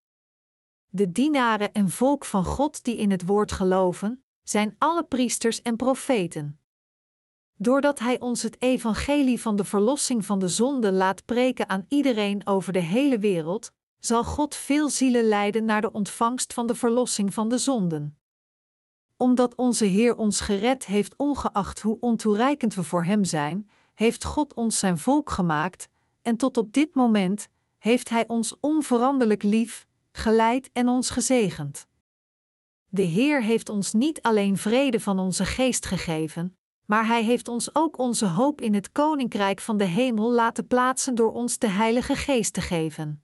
De 0.87 1.11
dienaren 1.11 1.73
en 1.73 1.89
volk 1.89 2.25
van 2.25 2.45
God 2.45 2.83
die 2.83 2.95
in 2.97 3.11
het 3.11 3.25
woord 3.25 3.51
geloven, 3.51 4.24
zijn 4.45 4.75
alle 4.77 5.03
priesters 5.03 5.61
en 5.61 5.75
profeten. 5.75 6.59
Doordat 7.57 7.99
Hij 7.99 8.19
ons 8.19 8.41
het 8.41 8.61
evangelie 8.61 9.41
van 9.41 9.55
de 9.55 9.63
verlossing 9.63 10.25
van 10.25 10.39
de 10.39 10.47
zonde 10.47 10.91
laat 10.91 11.25
preken 11.25 11.69
aan 11.69 11.85
iedereen 11.87 12.47
over 12.47 12.73
de 12.73 12.79
hele 12.79 13.19
wereld, 13.19 13.71
zal 13.99 14.23
God 14.23 14.55
veel 14.55 14.89
zielen 14.89 15.23
leiden 15.23 15.65
naar 15.65 15.81
de 15.81 15.91
ontvangst 15.91 16.53
van 16.53 16.67
de 16.67 16.75
verlossing 16.75 17.33
van 17.33 17.49
de 17.49 17.57
zonden. 17.57 18.17
Omdat 19.17 19.55
onze 19.55 19.85
Heer 19.85 20.15
ons 20.15 20.39
gered 20.39 20.85
heeft, 20.85 21.13
ongeacht 21.17 21.81
hoe 21.81 21.97
ontoereikend 21.99 22.75
we 22.75 22.83
voor 22.83 23.03
Hem 23.03 23.23
zijn, 23.23 23.69
heeft 23.93 24.23
God 24.23 24.53
ons 24.53 24.79
Zijn 24.79 24.97
volk 24.97 25.29
gemaakt, 25.29 25.89
en 26.21 26.37
tot 26.37 26.57
op 26.57 26.73
dit 26.73 26.95
moment 26.95 27.47
heeft 27.77 28.09
Hij 28.09 28.27
ons 28.27 28.55
onveranderlijk 28.59 29.43
lief, 29.43 29.87
geleid 30.11 30.69
en 30.73 30.87
ons 30.87 31.09
gezegend. 31.09 31.87
De 32.95 33.01
Heer 33.01 33.43
heeft 33.43 33.69
ons 33.69 33.93
niet 33.93 34.21
alleen 34.21 34.57
vrede 34.57 34.99
van 34.99 35.19
onze 35.19 35.45
geest 35.45 35.85
gegeven, 35.85 36.57
maar 36.85 37.07
Hij 37.07 37.23
heeft 37.23 37.47
ons 37.47 37.75
ook 37.75 37.97
onze 37.97 38.25
hoop 38.25 38.61
in 38.61 38.73
het 38.73 38.91
Koninkrijk 38.91 39.59
van 39.59 39.77
de 39.77 39.83
Hemel 39.83 40.31
laten 40.31 40.67
plaatsen 40.67 41.15
door 41.15 41.31
ons 41.33 41.57
de 41.57 41.67
Heilige 41.67 42.15
Geest 42.15 42.53
te 42.53 42.61
geven. 42.61 43.23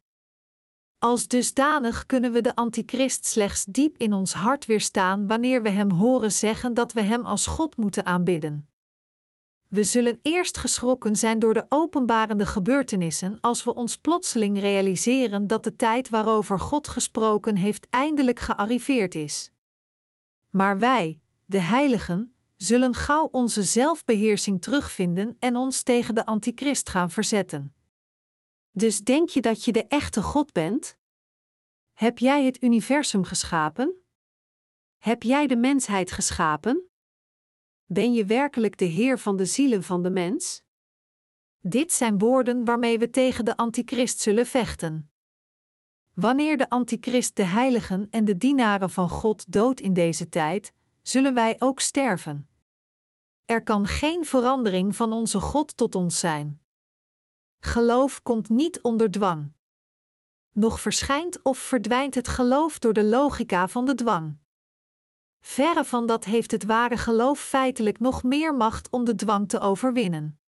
Als 0.98 1.28
dusdanig 1.28 2.06
kunnen 2.06 2.32
we 2.32 2.42
de 2.42 2.56
Antichrist 2.56 3.26
slechts 3.26 3.66
diep 3.66 3.98
in 3.98 4.14
ons 4.14 4.34
hart 4.34 4.66
weerstaan 4.66 5.28
wanneer 5.28 5.62
we 5.62 5.70
Hem 5.70 5.92
horen 5.92 6.32
zeggen 6.32 6.74
dat 6.74 6.94
we 6.94 7.02
Hem 7.02 7.26
als 7.26 7.48
God 7.48 7.78
moeten 7.78 8.06
aanbidden. 8.06 8.70
We 9.68 9.84
zullen 9.84 10.20
eerst 10.22 10.58
geschrokken 10.58 11.16
zijn 11.16 11.40
door 11.40 11.54
de 11.54 11.66
openbarende 11.70 12.46
gebeurtenissen 12.46 13.38
als 13.42 13.64
we 13.64 13.74
ons 13.74 13.98
plotseling 13.98 14.60
realiseren 14.60 15.48
dat 15.48 15.64
de 15.64 15.76
tijd 15.76 16.10
waarover 16.10 16.60
God 16.60 16.88
gesproken 16.88 17.56
heeft 17.56 17.88
eindelijk 17.90 18.40
gearriveerd 18.40 19.16
is. 19.16 19.52
Maar 20.52 20.80
wij, 20.80 21.22
de 21.46 21.60
heiligen, 21.60 22.36
zullen 22.56 22.94
gauw 22.94 23.26
onze 23.26 23.64
zelfbeheersing 23.64 24.62
terugvinden 24.62 25.36
en 25.40 25.56
ons 25.56 25.84
tegen 25.84 26.16
de 26.16 26.26
antichrist 26.26 26.90
gaan 26.90 27.12
verzetten. 27.12 27.76
Dus 28.72 29.00
denk 29.00 29.30
je 29.30 29.42
dat 29.42 29.66
je 29.66 29.72
de 29.72 29.88
echte 29.88 30.22
God 30.22 30.52
bent? 30.52 30.98
Heb 31.94 32.18
jij 32.18 32.46
het 32.46 32.64
universum 32.64 33.24
geschapen? 33.24 33.96
Heb 34.98 35.24
jij 35.24 35.48
de 35.48 35.56
mensheid 35.56 36.12
geschapen? 36.12 36.90
Ben 37.86 38.14
je 38.14 38.26
werkelijk 38.26 38.78
de 38.78 38.86
Heer 38.86 39.20
van 39.20 39.38
de 39.38 39.46
zielen 39.46 39.84
van 39.84 40.04
de 40.04 40.10
mens? 40.10 40.64
Dit 41.60 41.94
zijn 41.94 42.18
woorden 42.18 42.66
waarmee 42.66 43.00
we 43.00 43.10
tegen 43.10 43.46
de 43.46 43.58
antichrist 43.58 44.20
zullen 44.20 44.46
vechten. 44.46 45.11
Wanneer 46.14 46.58
de 46.58 46.70
antichrist 46.70 47.36
de 47.36 47.44
heiligen 47.44 48.08
en 48.10 48.26
de 48.26 48.38
dienaren 48.38 48.90
van 48.90 49.10
God 49.10 49.52
doodt 49.52 49.82
in 49.82 49.94
deze 49.94 50.30
tijd, 50.30 50.74
zullen 51.02 51.34
wij 51.34 51.56
ook 51.60 51.80
sterven. 51.80 52.50
Er 53.46 53.64
kan 53.64 53.88
geen 53.88 54.26
verandering 54.26 54.96
van 54.96 55.14
onze 55.14 55.40
God 55.40 55.78
tot 55.78 55.96
ons 55.96 56.20
zijn. 56.20 56.62
Geloof 57.60 58.22
komt 58.22 58.50
niet 58.50 58.82
onder 58.82 59.12
dwang. 59.12 59.52
Nog 60.52 60.82
verschijnt 60.82 61.44
of 61.44 61.58
verdwijnt 61.58 62.16
het 62.16 62.28
geloof 62.28 62.80
door 62.80 62.94
de 62.94 63.04
logica 63.04 63.68
van 63.68 63.86
de 63.86 63.96
dwang. 63.96 64.38
Verre 65.40 65.86
van 65.86 66.06
dat 66.06 66.26
heeft 66.26 66.52
het 66.52 66.64
ware 66.64 66.98
geloof 66.98 67.40
feitelijk 67.40 68.00
nog 68.00 68.24
meer 68.24 68.56
macht 68.56 68.90
om 68.90 69.06
de 69.06 69.16
dwang 69.16 69.50
te 69.50 69.60
overwinnen. 69.60 70.41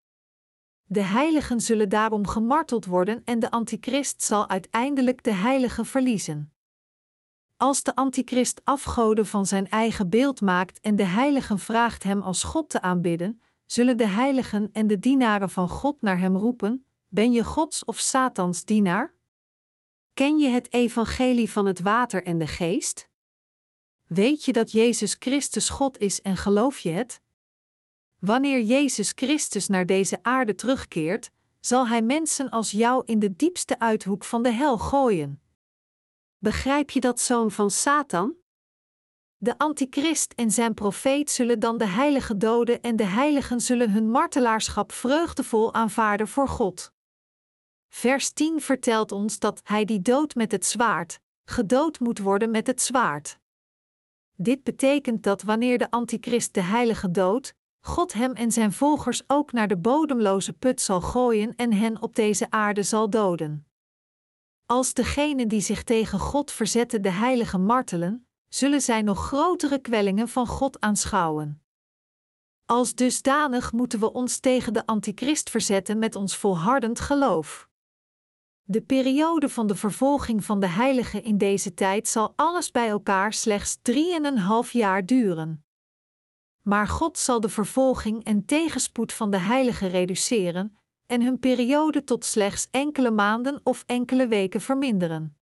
De 0.94 1.02
heiligen 1.02 1.62
zullen 1.62 1.90
daarom 1.90 2.28
gemarteld 2.28 2.86
worden 2.86 3.22
en 3.26 3.40
de 3.40 3.52
antichrist 3.52 4.24
zal 4.24 4.50
uiteindelijk 4.50 5.24
de 5.24 5.34
heiligen 5.34 5.86
verliezen. 5.86 6.54
Als 7.58 7.84
de 7.84 7.96
antichrist 7.96 8.62
afgoden 8.64 9.26
van 9.26 9.46
zijn 9.46 9.70
eigen 9.70 10.10
beeld 10.10 10.42
maakt 10.42 10.80
en 10.80 10.96
de 10.96 11.04
heiligen 11.04 11.60
vraagt 11.60 12.04
hem 12.04 12.22
als 12.22 12.44
God 12.44 12.70
te 12.70 12.82
aanbidden, 12.82 13.42
zullen 13.66 13.98
de 13.98 14.08
heiligen 14.08 14.70
en 14.72 14.88
de 14.88 15.00
dienaren 15.00 15.50
van 15.50 15.70
God 15.70 16.02
naar 16.02 16.20
hem 16.20 16.38
roepen: 16.38 16.86
Ben 17.08 17.32
je 17.32 17.44
Gods 17.44 17.86
of 17.86 18.00
Satans 18.00 18.66
dienaar? 18.66 19.14
Ken 20.14 20.38
je 20.38 20.48
het 20.48 20.74
evangelie 20.74 21.52
van 21.52 21.66
het 21.66 21.80
water 21.80 22.24
en 22.24 22.38
de 22.38 22.48
geest? 22.48 23.10
Weet 24.08 24.46
je 24.46 24.54
dat 24.54 24.72
Jezus 24.72 25.16
Christus 25.20 25.70
God 25.70 25.98
is 25.98 26.22
en 26.22 26.38
geloof 26.38 26.80
je 26.80 26.90
het? 26.90 27.22
Wanneer 28.26 28.62
Jezus 28.62 29.12
Christus 29.16 29.68
naar 29.68 29.86
deze 29.86 30.20
aarde 30.22 30.56
terugkeert, 30.56 31.32
zal 31.60 31.88
hij 31.88 32.02
mensen 32.02 32.50
als 32.50 32.72
jou 32.72 33.04
in 33.06 33.20
de 33.20 33.36
diepste 33.36 33.80
uithoek 33.80 34.24
van 34.24 34.44
de 34.44 34.52
hel 34.52 34.78
gooien. 34.78 35.42
Begrijp 36.38 36.90
je 36.90 37.00
dat 37.00 37.20
zoon 37.20 37.52
van 37.52 37.72
Satan? 37.72 38.36
De 39.38 39.58
antichrist 39.58 40.34
en 40.34 40.52
zijn 40.52 40.74
profeet 40.74 41.30
zullen 41.30 41.60
dan 41.60 41.78
de 41.78 41.86
heilige 41.86 42.38
doden 42.38 42.82
en 42.82 42.96
de 42.96 43.06
heiligen 43.06 43.60
zullen 43.60 43.92
hun 43.92 44.10
martelaarschap 44.10 44.92
vreugdevol 44.92 45.74
aanvaarden 45.74 46.28
voor 46.28 46.48
God. 46.48 46.92
Vers 47.90 48.32
10 48.32 48.62
vertelt 48.62 49.12
ons 49.12 49.40
dat 49.40 49.62
hij 49.64 49.86
die 49.86 50.02
dood 50.02 50.36
met 50.36 50.52
het 50.52 50.66
zwaard, 50.66 51.20
gedood 51.46 52.00
moet 52.00 52.20
worden 52.20 52.52
met 52.52 52.68
het 52.68 52.82
zwaard. 52.82 53.40
Dit 54.36 54.64
betekent 54.64 55.24
dat 55.24 55.42
wanneer 55.42 55.78
de 55.78 55.92
antichrist 55.92 56.54
de 56.54 56.62
heilige 56.62 57.12
dood, 57.12 57.54
God 57.86 58.14
hem 58.14 58.34
en 58.34 58.52
zijn 58.52 58.74
volgers 58.74 59.24
ook 59.28 59.52
naar 59.52 59.68
de 59.68 59.78
bodemloze 59.78 60.54
put 60.54 60.82
zal 60.82 61.02
gooien 61.02 61.56
en 61.56 61.74
hen 61.74 62.02
op 62.02 62.16
deze 62.16 62.50
aarde 62.50 62.84
zal 62.84 63.10
doden. 63.10 63.68
Als 64.66 64.94
degenen 64.94 65.48
die 65.48 65.62
zich 65.62 65.84
tegen 65.84 66.20
God 66.20 66.52
verzetten 66.52 67.02
de 67.02 67.10
heilige 67.10 67.58
martelen, 67.58 68.28
zullen 68.48 68.82
zij 68.82 69.02
nog 69.02 69.26
grotere 69.26 69.80
kwellingen 69.80 70.28
van 70.28 70.48
God 70.48 70.80
aanschouwen. 70.80 71.64
Als 72.66 72.96
dusdanig 72.96 73.72
moeten 73.72 74.00
we 74.00 74.12
ons 74.12 74.40
tegen 74.40 74.74
de 74.74 74.86
antichrist 74.86 75.50
verzetten 75.50 76.00
met 76.00 76.16
ons 76.16 76.38
volhardend 76.38 77.00
geloof. 77.00 77.70
De 78.64 78.82
periode 78.82 79.50
van 79.50 79.68
de 79.68 79.76
vervolging 79.76 80.46
van 80.46 80.60
de 80.60 80.68
heiligen 80.68 81.24
in 81.24 81.38
deze 81.38 81.74
tijd 81.74 82.08
zal 82.08 82.34
alles 82.36 82.72
bij 82.72 82.90
elkaar 82.90 83.34
slechts 83.34 83.78
drieënhalf 83.82 84.72
jaar 84.72 85.06
duren. 85.06 85.66
Maar 86.64 86.88
God 86.88 87.18
zal 87.18 87.40
de 87.40 87.50
vervolging 87.50 88.24
en 88.24 88.46
tegenspoed 88.46 89.14
van 89.14 89.32
de 89.32 89.38
heiligen 89.38 89.90
reduceren 89.90 90.78
en 91.06 91.22
hun 91.22 91.40
periode 91.40 92.04
tot 92.04 92.26
slechts 92.26 92.68
enkele 92.72 93.12
maanden 93.12 93.62
of 93.64 93.84
enkele 93.86 94.28
weken 94.28 94.62
verminderen. 94.62 95.38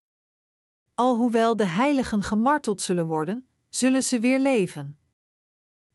Alhoewel 0.95 1.55
de 1.55 1.65
heiligen 1.65 2.23
gemarteld 2.23 2.81
zullen 2.81 3.05
worden, 3.05 3.47
zullen 3.69 4.03
ze 4.03 4.19
weer 4.19 4.39
leven. 4.39 4.99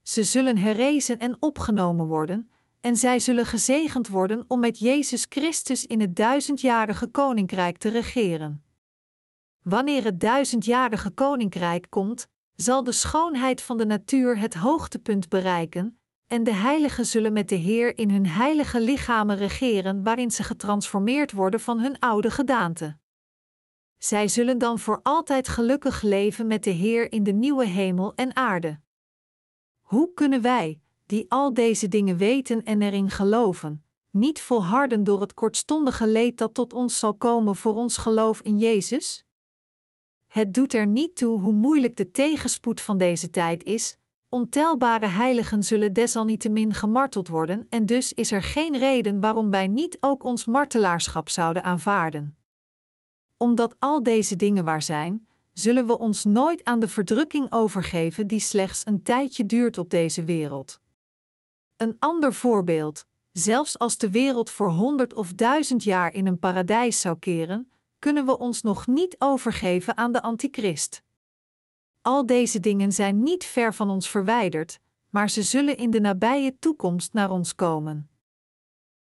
Ze 0.02 0.24
zullen 0.24 0.58
herrezen 0.58 1.18
en 1.18 1.36
opgenomen 1.40 2.06
worden, 2.06 2.50
en 2.80 2.96
zij 2.96 3.18
zullen 3.18 3.46
gezegend 3.46 4.08
worden 4.08 4.44
om 4.48 4.60
met 4.60 4.78
Jezus 4.78 5.26
Christus 5.28 5.86
in 5.86 6.00
het 6.00 6.16
duizendjarige 6.16 7.06
koninkrijk 7.06 7.78
te 7.78 7.88
regeren. 7.88 8.64
Wanneer 9.62 10.04
het 10.04 10.20
duizendjarige 10.20 11.10
koninkrijk 11.10 11.86
komt, 11.88 12.28
zal 12.56 12.84
de 12.84 12.92
schoonheid 12.92 13.62
van 13.62 13.76
de 13.76 13.86
natuur 13.86 14.38
het 14.38 14.54
hoogtepunt 14.54 15.28
bereiken, 15.28 16.00
en 16.26 16.44
de 16.44 16.54
heiligen 16.54 17.06
zullen 17.06 17.32
met 17.32 17.48
de 17.48 17.54
Heer 17.54 17.98
in 17.98 18.10
hun 18.10 18.26
heilige 18.26 18.80
lichamen 18.80 19.36
regeren, 19.36 20.02
waarin 20.02 20.30
ze 20.30 20.42
getransformeerd 20.42 21.32
worden 21.32 21.60
van 21.60 21.80
hun 21.80 21.98
oude 21.98 22.30
gedaante. 22.30 22.98
Zij 23.98 24.28
zullen 24.28 24.58
dan 24.58 24.78
voor 24.78 25.00
altijd 25.02 25.48
gelukkig 25.48 26.02
leven 26.02 26.46
met 26.46 26.64
de 26.64 26.70
Heer 26.70 27.12
in 27.12 27.22
de 27.22 27.32
nieuwe 27.32 27.66
hemel 27.66 28.14
en 28.14 28.36
aarde. 28.36 28.80
Hoe 29.80 30.12
kunnen 30.14 30.42
wij, 30.42 30.80
die 31.06 31.24
al 31.28 31.54
deze 31.54 31.88
dingen 31.88 32.16
weten 32.16 32.62
en 32.64 32.82
erin 32.82 33.10
geloven, 33.10 33.84
niet 34.10 34.40
volharden 34.40 35.04
door 35.04 35.20
het 35.20 35.34
kortstondige 35.34 36.06
leed 36.06 36.38
dat 36.38 36.54
tot 36.54 36.72
ons 36.72 36.98
zal 36.98 37.14
komen 37.14 37.56
voor 37.56 37.74
ons 37.74 37.96
geloof 37.96 38.40
in 38.40 38.58
Jezus? 38.58 39.25
Het 40.36 40.54
doet 40.54 40.74
er 40.74 40.86
niet 40.86 41.16
toe 41.16 41.40
hoe 41.40 41.52
moeilijk 41.52 41.96
de 41.96 42.10
tegenspoed 42.10 42.80
van 42.80 42.98
deze 42.98 43.30
tijd 43.30 43.64
is, 43.64 43.96
ontelbare 44.28 45.06
heiligen 45.06 45.62
zullen 45.62 45.92
desalniettemin 45.92 46.74
gemarteld 46.74 47.28
worden 47.28 47.66
en 47.68 47.86
dus 47.86 48.12
is 48.12 48.32
er 48.32 48.42
geen 48.42 48.78
reden 48.78 49.20
waarom 49.20 49.50
wij 49.50 49.66
niet 49.66 49.96
ook 50.00 50.24
ons 50.24 50.44
martelaarschap 50.44 51.28
zouden 51.28 51.62
aanvaarden. 51.62 52.36
Omdat 53.36 53.76
al 53.78 54.02
deze 54.02 54.36
dingen 54.36 54.64
waar 54.64 54.82
zijn, 54.82 55.26
zullen 55.52 55.86
we 55.86 55.98
ons 55.98 56.24
nooit 56.24 56.64
aan 56.64 56.80
de 56.80 56.88
verdrukking 56.88 57.52
overgeven 57.52 58.26
die 58.26 58.40
slechts 58.40 58.86
een 58.86 59.02
tijdje 59.02 59.46
duurt 59.46 59.78
op 59.78 59.90
deze 59.90 60.24
wereld. 60.24 60.80
Een 61.76 61.96
ander 61.98 62.34
voorbeeld: 62.34 63.06
zelfs 63.32 63.78
als 63.78 63.96
de 63.96 64.10
wereld 64.10 64.50
voor 64.50 64.70
honderd 64.70 65.14
of 65.14 65.32
duizend 65.32 65.84
jaar 65.84 66.14
in 66.14 66.26
een 66.26 66.38
paradijs 66.38 67.00
zou 67.00 67.18
keren, 67.18 67.70
kunnen 67.98 68.26
we 68.26 68.38
ons 68.38 68.62
nog 68.62 68.86
niet 68.86 69.16
overgeven 69.18 69.96
aan 69.96 70.12
de 70.12 70.22
antichrist. 70.22 71.02
Al 72.02 72.26
deze 72.26 72.60
dingen 72.60 72.92
zijn 72.92 73.22
niet 73.22 73.44
ver 73.44 73.74
van 73.74 73.90
ons 73.90 74.08
verwijderd, 74.08 74.80
maar 75.10 75.30
ze 75.30 75.42
zullen 75.42 75.76
in 75.76 75.90
de 75.90 76.00
nabije 76.00 76.58
toekomst 76.58 77.12
naar 77.12 77.30
ons 77.30 77.54
komen. 77.54 78.10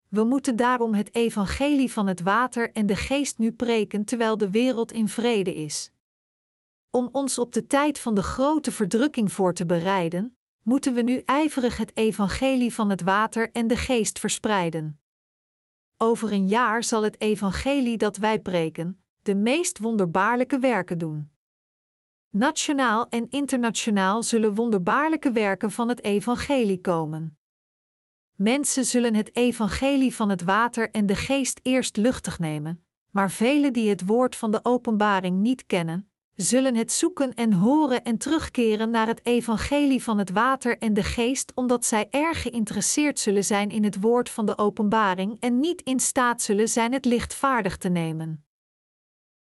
We 0.08 0.24
moeten 0.24 0.56
daarom 0.56 0.94
het 0.94 1.14
evangelie 1.14 1.92
van 1.92 2.06
het 2.06 2.20
water 2.20 2.72
en 2.72 2.86
de 2.86 2.96
geest 2.96 3.38
nu 3.38 3.52
preken 3.52 4.04
terwijl 4.04 4.36
de 4.36 4.50
wereld 4.50 4.92
in 4.92 5.08
vrede 5.08 5.54
is. 5.54 5.90
Om 6.90 7.08
ons 7.12 7.38
op 7.38 7.52
de 7.52 7.66
tijd 7.66 7.98
van 7.98 8.14
de 8.14 8.22
grote 8.22 8.72
verdrukking 8.72 9.32
voor 9.32 9.54
te 9.54 9.66
bereiden, 9.66 10.36
moeten 10.62 10.94
we 10.94 11.02
nu 11.02 11.22
ijverig 11.24 11.76
het 11.76 11.96
evangelie 11.96 12.74
van 12.74 12.90
het 12.90 13.02
water 13.02 13.50
en 13.52 13.66
de 13.66 13.76
geest 13.76 14.18
verspreiden. 14.18 14.99
Over 16.02 16.32
een 16.32 16.48
jaar 16.48 16.84
zal 16.84 17.02
het 17.02 17.20
evangelie 17.20 17.96
dat 17.96 18.16
wij 18.16 18.40
preken, 18.40 19.02
de 19.22 19.34
meest 19.34 19.78
wonderbaarlijke 19.78 20.58
werken 20.58 20.98
doen. 20.98 21.30
Nationaal 22.30 23.08
en 23.08 23.30
internationaal 23.30 24.22
zullen 24.22 24.54
wonderbaarlijke 24.54 25.32
werken 25.32 25.70
van 25.70 25.88
het 25.88 26.04
evangelie 26.04 26.80
komen. 26.80 27.38
Mensen 28.34 28.84
zullen 28.84 29.14
het 29.14 29.36
evangelie 29.36 30.14
van 30.14 30.28
het 30.28 30.42
water 30.42 30.90
en 30.90 31.06
de 31.06 31.16
geest 31.16 31.60
eerst 31.62 31.96
luchtig 31.96 32.38
nemen, 32.38 32.84
maar 33.10 33.30
velen 33.30 33.72
die 33.72 33.88
het 33.88 34.06
woord 34.06 34.36
van 34.36 34.50
de 34.50 34.60
openbaring 34.62 35.38
niet 35.38 35.66
kennen, 35.66 36.09
zullen 36.40 36.74
het 36.74 36.92
zoeken 36.92 37.34
en 37.34 37.52
horen 37.52 38.04
en 38.04 38.18
terugkeren 38.18 38.90
naar 38.90 39.06
het 39.06 39.26
evangelie 39.26 40.02
van 40.02 40.18
het 40.18 40.30
water 40.30 40.78
en 40.78 40.94
de 40.94 41.02
geest, 41.02 41.52
omdat 41.54 41.84
zij 41.84 42.06
erg 42.10 42.42
geïnteresseerd 42.42 43.18
zullen 43.18 43.44
zijn 43.44 43.70
in 43.70 43.84
het 43.84 44.00
woord 44.00 44.30
van 44.30 44.46
de 44.46 44.58
openbaring 44.58 45.36
en 45.40 45.60
niet 45.60 45.82
in 45.82 46.00
staat 46.00 46.42
zullen 46.42 46.68
zijn 46.68 46.92
het 46.92 47.04
lichtvaardig 47.04 47.76
te 47.76 47.88
nemen. 47.88 48.44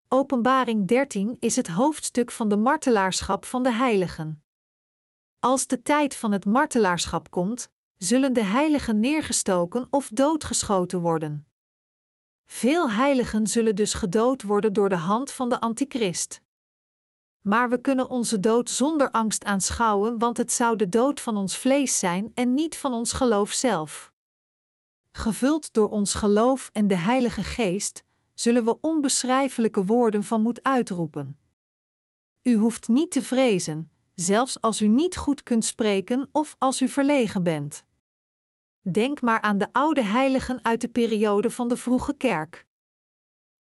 Openbaring 0.07 0.87
13 0.87 1.37
is 1.39 1.55
het 1.55 1.67
hoofdstuk 1.67 2.31
van 2.31 2.49
de 2.49 2.57
martelaarschap 2.57 3.45
van 3.45 3.63
de 3.63 3.73
heiligen. 3.73 4.43
Als 5.39 5.67
de 5.67 5.81
tijd 5.81 6.15
van 6.15 6.31
het 6.31 6.45
martelaarschap 6.45 7.31
komt, 7.31 7.69
zullen 7.97 8.33
de 8.33 8.43
heiligen 8.43 8.99
neergestoken 8.99 9.87
of 9.89 10.09
doodgeschoten 10.13 10.99
worden. 10.99 11.47
Veel 12.45 12.91
heiligen 12.91 13.47
zullen 13.47 13.75
dus 13.75 13.93
gedood 13.93 14.43
worden 14.43 14.73
door 14.73 14.89
de 14.89 14.95
hand 14.95 15.31
van 15.31 15.49
de 15.49 15.59
antichrist 15.59 16.41
maar 17.49 17.69
we 17.69 17.81
kunnen 17.81 18.09
onze 18.09 18.39
dood 18.39 18.69
zonder 18.69 19.11
angst 19.11 19.43
aanschouwen, 19.43 20.17
want 20.17 20.37
het 20.37 20.51
zou 20.51 20.75
de 20.75 20.89
dood 20.89 21.21
van 21.21 21.37
ons 21.37 21.57
vlees 21.57 21.99
zijn 21.99 22.31
en 22.33 22.53
niet 22.53 22.77
van 22.77 22.93
ons 22.93 23.13
geloof 23.13 23.51
zelf. 23.51 24.11
Gevuld 25.11 25.73
door 25.73 25.89
ons 25.89 26.13
geloof 26.13 26.69
en 26.73 26.87
de 26.87 26.95
Heilige 26.95 27.43
Geest, 27.43 28.03
zullen 28.33 28.65
we 28.65 28.77
onbeschrijfelijke 28.81 29.85
woorden 29.85 30.23
van 30.23 30.41
moed 30.41 30.63
uitroepen. 30.63 31.39
U 32.43 32.55
hoeft 32.55 32.87
niet 32.87 33.11
te 33.11 33.21
vrezen, 33.21 33.91
zelfs 34.15 34.61
als 34.61 34.81
u 34.81 34.87
niet 34.87 35.17
goed 35.17 35.43
kunt 35.43 35.65
spreken 35.65 36.29
of 36.31 36.55
als 36.57 36.81
u 36.81 36.87
verlegen 36.87 37.43
bent. 37.43 37.83
Denk 38.81 39.21
maar 39.21 39.41
aan 39.41 39.57
de 39.57 39.67
oude 39.71 40.03
heiligen 40.03 40.63
uit 40.63 40.81
de 40.81 40.89
periode 40.89 41.49
van 41.49 41.67
de 41.67 41.77
vroege 41.77 42.13
kerk. 42.13 42.67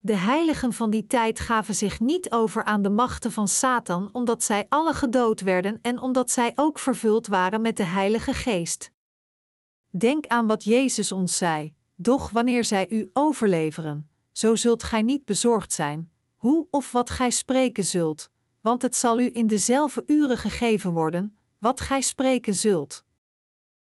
De 0.08 0.15
heiligen 0.15 0.74
van 0.74 0.89
die 0.89 1.08
tijd 1.08 1.39
gaven 1.39 1.76
zich 1.76 2.00
niet 2.00 2.32
over 2.32 2.63
aan 2.63 2.82
de 2.82 2.89
machten 2.89 3.32
van 3.32 3.48
Satan, 3.48 4.10
omdat 4.12 4.43
zij 4.43 4.65
alle 4.70 4.93
gedood 4.93 5.41
werden 5.41 5.80
en 5.82 6.00
omdat 6.00 6.32
zij 6.32 6.52
ook 6.56 6.80
vervuld 6.80 7.28
waren 7.28 7.62
met 7.62 7.78
de 7.78 7.84
Heilige 7.84 8.34
Geest. 8.34 8.91
Denk 9.89 10.28
aan 10.28 10.48
wat 10.48 10.63
Jezus 10.63 11.12
ons 11.12 11.38
zei: 11.38 11.74
Doch 11.96 12.30
wanneer 12.30 12.63
zij 12.63 12.89
u 12.89 13.10
overleveren, 13.13 14.10
zo 14.32 14.56
zult 14.56 14.84
gij 14.84 15.02
niet 15.02 15.26
bezorgd 15.26 15.74
zijn, 15.74 16.12
hoe 16.36 16.67
of 16.72 16.91
wat 16.91 17.10
gij 17.10 17.30
spreken 17.30 17.86
zult, 17.86 18.30
want 18.62 18.82
het 18.82 18.96
zal 18.96 19.20
u 19.20 19.30
in 19.34 19.48
dezelfde 19.48 20.04
uren 20.06 20.38
gegeven 20.38 20.91
worden, 20.91 21.38
wat 21.60 21.80
gij 21.80 22.02
spreken 22.02 22.54
zult. 22.54 23.04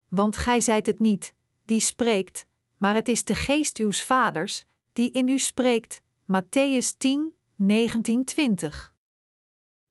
Want 0.10 0.38
gij 0.38 0.62
zijt 0.62 0.86
het 0.86 1.00
niet, 1.00 1.34
die 1.66 1.80
spreekt, 1.80 2.46
maar 2.78 2.96
het 2.96 3.08
is 3.08 3.24
de 3.24 3.36
geest 3.36 3.80
uws 3.80 4.04
vaders, 4.04 4.66
die 4.92 5.12
in 5.12 5.28
u 5.28 5.40
spreekt. 5.40 6.03
Matthäus 6.26 6.98
10, 6.98 7.34
19, 7.56 8.24
20. 8.24 8.94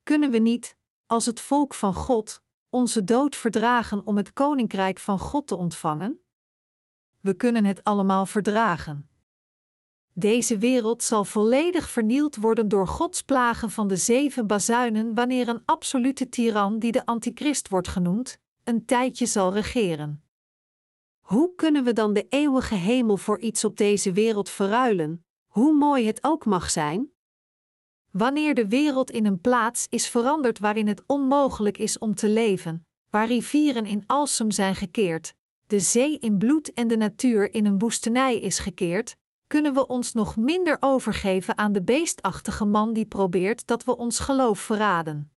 Kunnen 0.03 0.31
we 0.31 0.39
niet, 0.39 0.77
als 1.07 1.27
het 1.27 1.41
volk 1.41 1.75
van 1.75 1.95
God, 1.95 2.43
onze 2.71 3.05
dood 3.05 3.37
verdragen 3.37 4.07
om 4.07 4.17
het 4.17 4.33
koninkrijk 4.33 4.99
van 4.99 5.19
God 5.19 5.47
te 5.47 5.57
ontvangen? 5.57 6.21
We 7.21 7.35
kunnen 7.35 7.65
het 7.65 7.85
allemaal 7.85 8.27
verdragen. 8.27 9.09
Deze 10.13 10.59
wereld 10.59 11.03
zal 11.03 11.25
volledig 11.25 11.91
vernield 11.91 12.37
worden 12.37 12.69
door 12.69 12.87
Gods 12.87 13.23
plagen 13.23 13.71
van 13.71 13.89
de 13.89 13.97
zeven 13.97 14.47
bazuinen 14.47 15.15
wanneer 15.15 15.49
een 15.49 15.63
absolute 15.65 16.29
tiran 16.29 16.79
die 16.79 16.93
de 16.93 17.07
antichrist 17.07 17.69
wordt 17.69 17.89
genoemd, 17.89 18.39
een 18.65 18.85
tijdje 18.85 19.27
zal 19.27 19.53
regeren. 19.53 20.25
Hoe 21.21 21.55
kunnen 21.55 21.85
we 21.85 21.93
dan 21.93 22.13
de 22.13 22.27
eeuwige 22.29 22.75
hemel 22.75 23.17
voor 23.17 23.39
iets 23.41 23.65
op 23.65 23.77
deze 23.77 24.13
wereld 24.13 24.49
verruilen, 24.49 25.25
hoe 25.53 25.73
mooi 25.73 26.07
het 26.07 26.25
ook 26.25 26.45
mag 26.45 26.71
zijn? 26.71 27.11
Wanneer 28.11 28.55
de 28.55 28.69
wereld 28.69 29.11
in 29.11 29.27
een 29.27 29.41
plaats 29.41 29.87
is 29.91 30.09
veranderd 30.09 30.59
waarin 30.59 30.87
het 30.87 31.03
onmogelijk 31.07 31.79
is 31.79 31.99
om 31.99 32.15
te 32.15 32.29
leven, 32.29 32.87
waar 33.11 33.27
rivieren 33.27 33.87
in 33.87 34.05
alsem 34.07 34.51
zijn 34.51 34.75
gekeerd, 34.75 35.35
de 35.67 35.81
zee 35.81 36.19
in 36.19 36.39
bloed 36.39 36.73
en 36.73 36.89
de 36.89 36.97
natuur 36.97 37.55
in 37.55 37.67
een 37.67 37.79
woestenij 37.79 38.41
is 38.41 38.59
gekeerd, 38.59 39.17
kunnen 39.47 39.75
we 39.75 39.87
ons 39.87 40.13
nog 40.13 40.37
minder 40.37 40.77
overgeven 40.81 41.59
aan 41.59 41.73
de 41.73 41.83
beestachtige 41.83 42.65
man 42.65 42.93
die 42.93 43.07
probeert 43.07 43.67
dat 43.67 43.85
we 43.85 43.97
ons 43.97 44.19
geloof 44.19 44.59
verraden. 44.59 45.33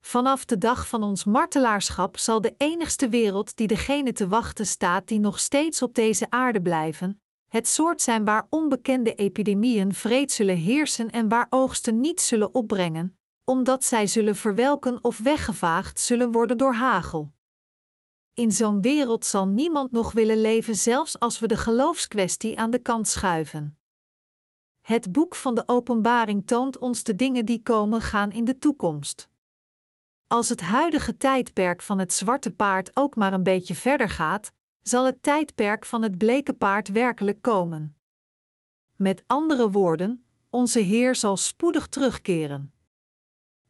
Vanaf 0.00 0.44
de 0.44 0.58
dag 0.58 0.88
van 0.88 1.02
ons 1.02 1.24
martelaarschap 1.24 2.18
zal 2.18 2.40
de 2.40 2.54
enigste 2.56 3.08
wereld 3.08 3.56
die 3.56 3.66
degene 3.66 4.12
te 4.12 4.28
wachten 4.28 4.66
staat 4.66 5.08
die 5.08 5.20
nog 5.20 5.38
steeds 5.38 5.82
op 5.82 5.94
deze 5.94 6.30
aarde 6.30 6.62
blijven, 6.62 7.21
het 7.52 7.68
soort 7.68 8.02
zijn 8.02 8.24
waar 8.24 8.46
onbekende 8.48 9.14
epidemieën 9.14 9.94
vreed 9.94 10.32
zullen 10.32 10.56
heersen 10.56 11.10
en 11.10 11.28
waar 11.28 11.46
oogsten 11.50 12.00
niet 12.00 12.20
zullen 12.20 12.54
opbrengen, 12.54 13.18
omdat 13.44 13.84
zij 13.84 14.06
zullen 14.06 14.36
verwelken 14.36 15.04
of 15.04 15.18
weggevaagd 15.18 16.00
zullen 16.00 16.32
worden 16.32 16.58
door 16.58 16.74
hagel. 16.74 17.32
In 18.34 18.52
zo'n 18.52 18.80
wereld 18.80 19.24
zal 19.24 19.46
niemand 19.46 19.92
nog 19.92 20.12
willen 20.12 20.40
leven, 20.40 20.74
zelfs 20.74 21.18
als 21.18 21.38
we 21.38 21.46
de 21.46 21.56
geloofskwestie 21.56 22.58
aan 22.58 22.70
de 22.70 22.78
kant 22.78 23.08
schuiven. 23.08 23.78
Het 24.80 25.12
boek 25.12 25.34
van 25.34 25.54
de 25.54 25.62
Openbaring 25.66 26.46
toont 26.46 26.78
ons 26.78 27.02
de 27.02 27.14
dingen 27.14 27.46
die 27.46 27.62
komen 27.62 28.00
gaan 28.00 28.30
in 28.30 28.44
de 28.44 28.58
toekomst. 28.58 29.28
Als 30.26 30.48
het 30.48 30.60
huidige 30.60 31.16
tijdperk 31.16 31.82
van 31.82 31.98
het 31.98 32.12
zwarte 32.12 32.50
paard 32.50 32.96
ook 32.96 33.16
maar 33.16 33.32
een 33.32 33.42
beetje 33.42 33.74
verder 33.74 34.08
gaat, 34.08 34.52
zal 34.82 35.04
het 35.04 35.22
tijdperk 35.22 35.86
van 35.86 36.02
het 36.02 36.18
bleke 36.18 36.52
paard 36.52 36.88
werkelijk 36.88 37.42
komen. 37.42 37.96
Met 38.96 39.24
andere 39.26 39.70
woorden, 39.70 40.24
onze 40.50 40.78
Heer 40.78 41.14
zal 41.14 41.36
spoedig 41.36 41.86
terugkeren. 41.86 42.72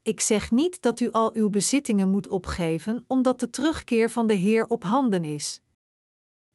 Ik 0.02 0.20
zeg 0.20 0.50
niet 0.50 0.82
dat 0.82 1.00
u 1.00 1.10
al 1.10 1.34
uw 1.34 1.50
bezittingen 1.50 2.10
moet 2.10 2.28
opgeven, 2.28 3.04
omdat 3.06 3.40
de 3.40 3.50
terugkeer 3.50 4.10
van 4.10 4.26
de 4.26 4.34
Heer 4.34 4.66
op 4.66 4.82
handen 4.82 5.24
is. 5.24 5.60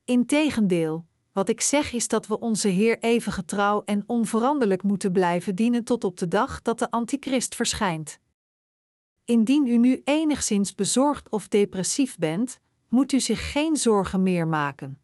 Integendeel, 0.06 1.06
wat 1.32 1.50
ik 1.50 1.62
zeg 1.62 1.94
is 1.94 2.08
dat 2.08 2.28
we 2.28 2.40
onze 2.40 2.68
Heer 2.68 3.00
even 3.00 3.32
getrouw 3.32 3.84
en 3.86 4.04
onveranderlijk 4.06 4.84
moeten 4.84 5.12
blijven 5.12 5.56
dienen 5.56 5.84
tot 5.84 6.04
op 6.04 6.18
de 6.18 6.28
dag 6.28 6.62
dat 6.62 6.80
de 6.80 6.92
Antichrist 6.92 7.56
verschijnt. 7.56 8.20
Indien 9.26 9.68
u 9.68 9.78
nu 9.78 10.02
enigszins 10.04 10.76
bezorgd 10.76 11.30
of 11.30 11.48
depressief 11.48 12.18
bent, 12.18 12.60
moet 12.90 13.12
u 13.12 13.20
zich 13.20 13.52
geen 13.52 13.76
zorgen 13.76 14.24
meer 14.24 14.48
maken. 14.48 15.02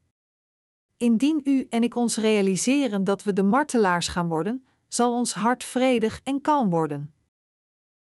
Indien 0.98 1.42
u 1.44 1.68
en 1.70 1.84
ik 1.84 1.96
ons 1.96 2.18
realiseren 2.18 3.04
dat 3.04 3.24
we 3.24 3.34
de 3.34 3.44
martelaars 3.44 4.08
gaan 4.08 4.28
worden, 4.28 4.66
zal 4.88 5.14
ons 5.14 5.34
hart 5.34 5.64
vredig 5.64 6.20
en 6.24 6.42
kalm 6.42 6.70
worden. 6.70 7.14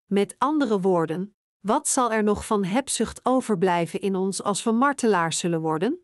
Met 0.06 0.36
andere 0.38 0.80
woorden, 0.80 1.36
wat 1.60 1.88
zal 1.88 2.12
er 2.12 2.24
nog 2.24 2.46
van 2.46 2.64
hebzucht 2.64 3.20
overblijven 3.24 4.02
in 4.02 4.16
ons 4.16 4.44
als 4.44 4.64
we 4.64 4.72
martelaars 4.72 5.40
zullen 5.40 5.62
worden? 5.62 6.00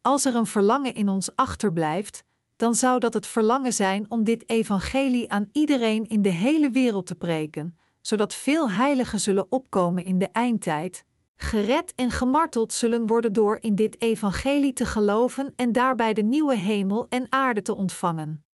Als 0.00 0.24
er 0.24 0.34
een 0.34 0.46
verlangen 0.46 0.94
in 0.94 1.08
ons 1.08 1.36
achterblijft, 1.36 2.24
dan 2.56 2.74
zou 2.74 2.98
dat 2.98 3.14
het 3.14 3.26
verlangen 3.26 3.72
zijn 3.72 4.10
om 4.10 4.24
dit 4.24 4.48
evangelie 4.48 5.30
aan 5.30 5.48
iedereen 5.52 6.06
in 6.06 6.22
de 6.22 6.28
hele 6.28 6.70
wereld 6.70 7.06
te 7.06 7.14
preken, 7.14 7.78
zodat 8.00 8.34
veel 8.34 8.70
heiligen 8.70 9.20
zullen 9.20 9.52
opkomen 9.52 10.04
in 10.04 10.18
de 10.18 10.28
eindtijd, 10.28 11.04
gered 11.36 11.94
en 11.94 12.10
gemarteld 12.10 12.72
zullen 12.72 13.06
worden 13.06 13.32
door 13.32 13.58
in 13.60 13.74
dit 13.74 14.00
evangelie 14.00 14.72
te 14.72 14.86
geloven 14.86 15.52
en 15.56 15.72
daarbij 15.72 16.12
de 16.12 16.22
nieuwe 16.22 16.56
hemel 16.56 17.06
en 17.08 17.26
aarde 17.28 17.62
te 17.62 17.74
ontvangen. 17.74 18.44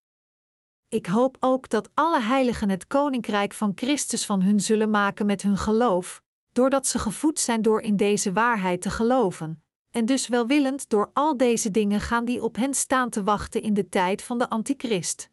Ik 0.88 1.06
hoop 1.06 1.36
ook 1.40 1.68
dat 1.68 1.90
alle 1.94 2.20
heiligen 2.20 2.68
het 2.68 2.86
koninkrijk 2.86 3.52
van 3.52 3.72
Christus 3.74 4.26
van 4.26 4.42
hun 4.42 4.60
zullen 4.60 4.90
maken 4.90 5.26
met 5.26 5.42
hun 5.42 5.56
geloof, 5.56 6.22
doordat 6.52 6.86
ze 6.86 6.98
gevoed 6.98 7.38
zijn 7.38 7.62
door 7.62 7.80
in 7.80 7.96
deze 7.96 8.32
waarheid 8.32 8.82
te 8.82 8.90
geloven, 8.90 9.64
en 9.90 10.06
dus 10.06 10.28
welwillend 10.28 10.88
door 10.88 11.10
al 11.12 11.36
deze 11.36 11.70
dingen 11.70 12.00
gaan 12.00 12.24
die 12.24 12.42
op 12.42 12.56
hen 12.56 12.74
staan 12.74 13.10
te 13.10 13.22
wachten 13.22 13.62
in 13.62 13.74
de 13.74 13.88
tijd 13.88 14.22
van 14.22 14.38
de 14.38 14.48
Antichrist. 14.48 15.30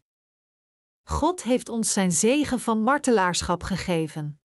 God 1.02 1.42
heeft 1.42 1.68
ons 1.68 1.92
zijn 1.92 2.12
zegen 2.12 2.60
van 2.60 2.82
martelaarschap 2.82 3.62
gegeven. 3.62 4.39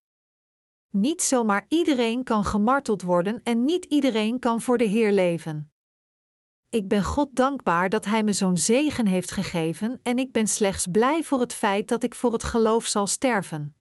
Niet 0.97 1.21
zomaar 1.21 1.65
iedereen 1.67 2.23
kan 2.23 2.43
gemarteld 2.43 3.01
worden 3.01 3.41
en 3.43 3.65
niet 3.65 3.85
iedereen 3.85 4.39
kan 4.39 4.61
voor 4.61 4.77
de 4.77 4.83
Heer 4.83 5.11
leven. 5.11 5.71
Ik 6.69 6.87
ben 6.87 7.03
God 7.03 7.29
dankbaar 7.35 7.89
dat 7.89 8.05
Hij 8.05 8.23
me 8.23 8.33
zo'n 8.33 8.57
zegen 8.57 9.05
heeft 9.07 9.31
gegeven 9.31 9.99
en 10.03 10.17
ik 10.17 10.31
ben 10.31 10.47
slechts 10.47 10.87
blij 10.91 11.23
voor 11.23 11.39
het 11.39 11.53
feit 11.53 11.87
dat 11.87 12.03
ik 12.03 12.15
voor 12.15 12.33
het 12.33 12.43
geloof 12.43 12.85
zal 12.85 13.07
sterven. 13.07 13.75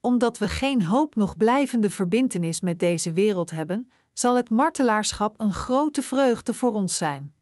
Omdat 0.00 0.38
we 0.38 0.48
geen 0.48 0.82
hoop 0.82 1.14
nog 1.14 1.36
blijvende 1.36 1.90
verbintenis 1.90 2.60
met 2.60 2.78
deze 2.78 3.12
wereld 3.12 3.50
hebben, 3.50 3.90
zal 4.12 4.36
het 4.36 4.50
martelaarschap 4.50 5.40
een 5.40 5.52
grote 5.52 6.02
vreugde 6.02 6.54
voor 6.54 6.72
ons 6.72 6.96
zijn. 6.96 7.34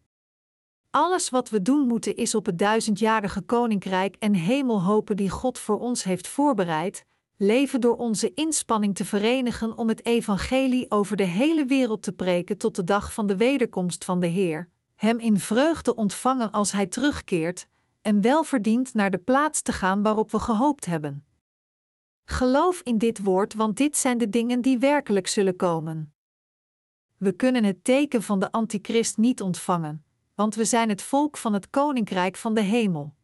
Alles 0.90 1.30
wat 1.30 1.48
we 1.48 1.62
doen 1.62 1.86
moeten 1.86 2.16
is 2.16 2.34
op 2.34 2.46
het 2.46 2.58
duizendjarige 2.58 3.40
koninkrijk 3.40 4.16
en 4.18 4.34
hemel 4.34 4.82
hopen 4.82 5.16
die 5.16 5.30
God 5.30 5.58
voor 5.58 5.78
ons 5.78 6.02
heeft 6.02 6.28
voorbereid, 6.28 7.06
leven 7.38 7.80
door 7.80 7.96
onze 7.96 8.34
inspanning 8.34 8.94
te 8.94 9.04
verenigen 9.04 9.76
om 9.76 9.88
het 9.88 10.04
evangelie 10.06 10.90
over 10.90 11.16
de 11.16 11.24
hele 11.24 11.64
wereld 11.64 12.02
te 12.02 12.12
preken 12.12 12.58
tot 12.58 12.76
de 12.76 12.84
dag 12.84 13.12
van 13.12 13.26
de 13.26 13.36
wederkomst 13.36 14.04
van 14.04 14.20
de 14.20 14.26
Heer, 14.26 14.68
Hem 14.94 15.18
in 15.18 15.38
vreugde 15.38 15.94
ontvangen 15.94 16.52
als 16.52 16.72
Hij 16.72 16.86
terugkeert, 16.86 17.68
en 18.02 18.20
welverdiend 18.20 18.94
naar 18.94 19.10
de 19.10 19.18
plaats 19.18 19.62
te 19.62 19.72
gaan 19.72 20.02
waarop 20.02 20.30
we 20.30 20.38
gehoopt 20.38 20.84
hebben. 20.84 21.24
Geloof 22.24 22.80
in 22.80 22.98
dit 22.98 23.22
woord, 23.22 23.54
want 23.54 23.76
dit 23.76 23.96
zijn 23.96 24.18
de 24.18 24.28
dingen 24.28 24.60
die 24.60 24.78
werkelijk 24.78 25.26
zullen 25.26 25.56
komen. 25.56 26.12
We 27.16 27.32
kunnen 27.32 27.64
het 27.64 27.84
teken 27.84 28.22
van 28.22 28.40
de 28.40 28.52
Antichrist 28.52 29.16
niet 29.16 29.42
ontvangen, 29.42 30.04
want 30.34 30.54
we 30.54 30.64
zijn 30.64 30.88
het 30.88 31.02
volk 31.02 31.36
van 31.36 31.52
het 31.52 31.70
Koninkrijk 31.70 32.36
van 32.36 32.54
de 32.54 32.60
Hemel 32.60 33.16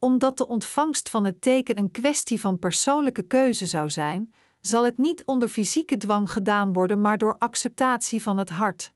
omdat 0.00 0.38
de 0.38 0.46
ontvangst 0.48 1.08
van 1.08 1.24
het 1.24 1.40
teken 1.40 1.78
een 1.78 1.90
kwestie 1.90 2.40
van 2.40 2.58
persoonlijke 2.58 3.22
keuze 3.22 3.66
zou 3.66 3.90
zijn, 3.90 4.34
zal 4.60 4.84
het 4.84 4.98
niet 4.98 5.24
onder 5.24 5.48
fysieke 5.48 5.96
dwang 5.96 6.32
gedaan 6.32 6.72
worden, 6.72 7.00
maar 7.00 7.18
door 7.18 7.36
acceptatie 7.38 8.22
van 8.22 8.38
het 8.38 8.48
hart. 8.48 8.92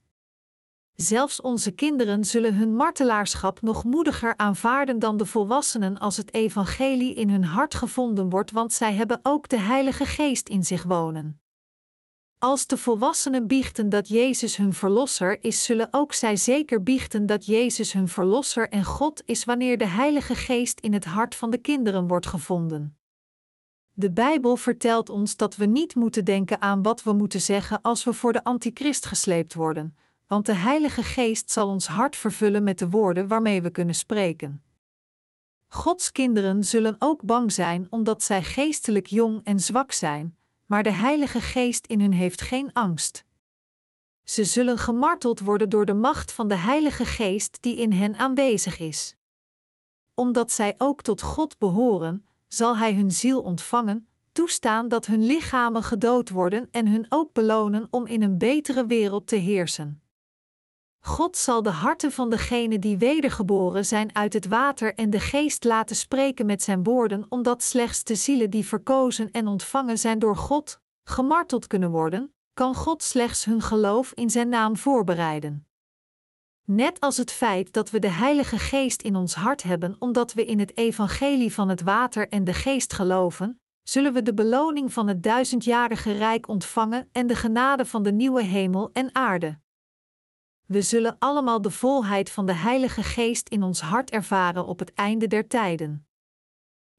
Zelfs 0.95 1.41
onze 1.41 1.71
kinderen 1.71 2.25
zullen 2.25 2.55
hun 2.55 2.77
martelaarschap 2.77 3.63
nog 3.63 3.85
moediger 3.85 4.37
aanvaarden 4.37 4.99
dan 4.99 5.17
de 5.17 5.27
volwassenen 5.27 5.99
als 5.99 6.17
het 6.17 6.35
evangelie 6.35 7.15
in 7.15 7.31
hun 7.31 7.45
hart 7.45 7.75
gevonden 7.75 8.29
wordt, 8.29 8.51
want 8.51 8.73
zij 8.73 8.95
hebben 8.95 9.21
ook 9.23 9.49
de 9.49 9.59
Heilige 9.59 10.05
Geest 10.05 10.49
in 10.49 10.65
zich 10.65 10.83
wonen. 10.83 11.44
Als 12.45 12.67
de 12.67 12.77
volwassenen 12.77 13.47
biechten 13.47 13.89
dat 13.89 14.09
Jezus 14.09 14.57
hun 14.57 14.73
verlosser 14.73 15.45
is, 15.45 15.65
zullen 15.65 15.89
ook 15.91 16.13
zij 16.13 16.37
zeker 16.37 16.83
biechten 16.83 17.27
dat 17.27 17.47
Jezus 17.47 17.93
hun 17.93 18.09
verlosser 18.09 18.69
en 18.69 18.85
God 18.85 19.23
is 19.25 19.45
wanneer 19.45 19.79
de 19.79 19.87
Heilige 19.87 20.35
Geest 20.35 20.81
in 20.81 20.93
het 20.93 21.05
hart 21.05 21.35
van 21.35 21.51
de 21.51 21.59
kinderen 21.59 22.07
wordt 22.07 22.27
gevonden. 22.27 22.97
De 23.93 24.11
Bijbel 24.11 24.57
vertelt 24.57 25.09
ons 25.09 25.37
dat 25.37 25.57
we 25.57 25.65
niet 25.65 25.95
moeten 25.95 26.25
denken 26.25 26.61
aan 26.61 26.83
wat 26.83 27.03
we 27.03 27.13
moeten 27.13 27.41
zeggen 27.41 27.83
als 27.83 28.05
we 28.05 28.13
voor 28.13 28.33
de 28.33 28.45
Antichrist 28.45 29.07
gesleept 29.07 29.55
worden, 29.55 29.97
want 30.27 30.47
de 30.47 30.55
Heilige 30.55 31.03
Geest 31.03 31.51
zal 31.51 31.69
ons 31.69 31.87
hart 31.87 32.17
vervullen 32.17 32.63
met 32.63 32.79
de 32.79 32.89
woorden 32.89 33.29
waarmee 33.29 33.63
we 33.63 33.71
kunnen 33.71 33.95
spreken. 33.95 34.63
Gods 35.69 36.13
kinderen 36.13 36.65
zullen 36.65 36.97
ook 36.99 37.23
bang 37.23 37.53
zijn 37.53 37.87
omdat 37.91 38.23
zij 38.23 38.43
geestelijk 38.43 39.07
jong 39.07 39.41
en 39.45 39.61
zwak 39.61 39.93
zijn 39.93 40.37
maar 40.67 40.83
de 40.83 40.93
Heilige 40.93 41.41
Geest 41.41 41.87
in 41.87 42.01
hun 42.01 42.13
heeft 42.13 42.41
geen 42.41 42.73
angst. 42.73 43.25
Ze 44.25 44.45
zullen 44.45 44.79
gemarteld 44.79 45.41
worden 45.41 45.69
door 45.69 45.87
de 45.87 45.95
macht 45.95 46.33
van 46.33 46.49
de 46.49 46.57
Heilige 46.57 47.05
Geest 47.05 47.63
die 47.63 47.77
in 47.77 47.93
hen 47.93 48.17
aanwezig 48.17 48.79
is. 48.79 49.17
Omdat 50.15 50.53
zij 50.53 50.75
ook 50.79 51.03
tot 51.03 51.23
God 51.23 51.59
behoren, 51.59 52.27
zal 52.49 52.77
Hij 52.77 52.95
hun 52.95 53.11
ziel 53.11 53.43
ontvangen, 53.43 54.09
toestaan 54.33 54.89
dat 54.89 55.07
hun 55.07 55.27
lichamen 55.27 55.83
gedood 55.83 56.31
worden 56.31 56.69
en 56.71 56.89
hun 56.89 57.07
ook 57.09 57.33
belonen 57.33 57.87
om 57.91 58.07
in 58.07 58.23
een 58.23 58.39
betere 58.39 58.87
wereld 58.87 59.27
te 59.27 59.37
heersen. 59.37 60.04
God 61.07 61.37
zal 61.37 61.63
de 61.63 61.71
harten 61.71 62.13
van 62.13 62.31
degenen 62.31 62.81
die 62.81 62.99
wedergeboren 62.99 63.87
zijn 63.87 64.15
uit 64.15 64.33
het 64.33 64.47
water 64.47 64.95
en 64.95 65.11
de 65.11 65.21
geest 65.21 65.65
laten 65.65 65.97
spreken 65.97 66.47
met 66.47 66.63
zijn 66.63 66.83
woorden, 66.83 67.27
omdat 67.29 67.63
slechts 67.63 68.05
de 68.05 68.15
zielen 68.15 68.51
die 68.51 68.67
verkozen 68.67 69.31
en 69.31 69.47
ontvangen 69.47 69.99
zijn 69.99 70.19
door 70.19 70.37
God, 70.37 70.81
gemarteld 71.03 71.67
kunnen 71.67 71.91
worden, 71.91 72.35
kan 72.55 72.75
God 72.75 73.03
slechts 73.03 73.45
hun 73.45 73.61
geloof 73.61 74.13
in 74.13 74.31
zijn 74.31 74.49
naam 74.49 74.77
voorbereiden. 74.77 75.67
Net 76.65 77.01
als 77.01 77.17
het 77.17 77.33
feit 77.33 77.73
dat 77.73 77.91
we 77.91 77.99
de 77.99 78.11
Heilige 78.11 78.59
Geest 78.59 79.03
in 79.03 79.17
ons 79.17 79.35
hart 79.35 79.63
hebben 79.63 79.97
omdat 79.99 80.33
we 80.33 80.45
in 80.45 80.59
het 80.59 80.77
evangelie 80.77 81.53
van 81.53 81.69
het 81.69 81.83
water 81.83 82.29
en 82.29 82.45
de 82.45 82.55
geest 82.55 82.93
geloven, 82.93 83.61
zullen 83.83 84.13
we 84.13 84.23
de 84.23 84.35
beloning 84.35 84.93
van 84.93 85.09
het 85.09 85.23
duizendjarige 85.23 86.13
rijk 86.13 86.49
ontvangen 86.49 87.09
en 87.13 87.27
de 87.27 87.37
genade 87.37 87.85
van 87.87 88.03
de 88.03 88.13
nieuwe 88.13 88.43
hemel 88.43 88.91
en 88.93 89.15
aarde. 89.15 89.63
We 90.67 90.83
zullen 90.83 91.17
allemaal 91.19 91.61
de 91.61 91.71
volheid 91.71 92.31
van 92.31 92.47
de 92.47 92.55
Heilige 92.55 93.03
Geest 93.03 93.49
in 93.49 93.63
ons 93.63 93.81
hart 93.81 94.11
ervaren 94.11 94.67
op 94.67 94.79
het 94.79 94.93
einde 94.95 95.27
der 95.27 95.47
tijden. 95.49 96.07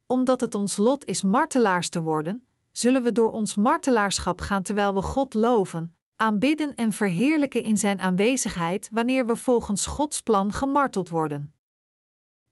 Omdat 0.06 0.42
het 0.42 0.56
ons 0.56 0.78
lot 0.78 1.06
is 1.06 1.22
martelaars 1.22 1.90
te 1.90 2.02
worden, 2.02 2.48
zullen 2.72 3.04
we 3.04 3.12
door 3.12 3.32
ons 3.32 3.56
martelaarschap 3.56 4.42
gaan 4.42 4.62
terwijl 4.64 4.94
we 4.94 5.02
God 5.02 5.34
loven, 5.34 5.96
aanbidden 6.16 6.76
en 6.76 6.92
verheerlijken 6.92 7.64
in 7.64 7.78
Zijn 7.78 8.00
aanwezigheid 8.00 8.90
wanneer 8.92 9.26
we 9.26 9.36
volgens 9.36 9.86
Gods 9.86 10.22
plan 10.22 10.52
gemarteld 10.52 11.10
worden. 11.10 11.54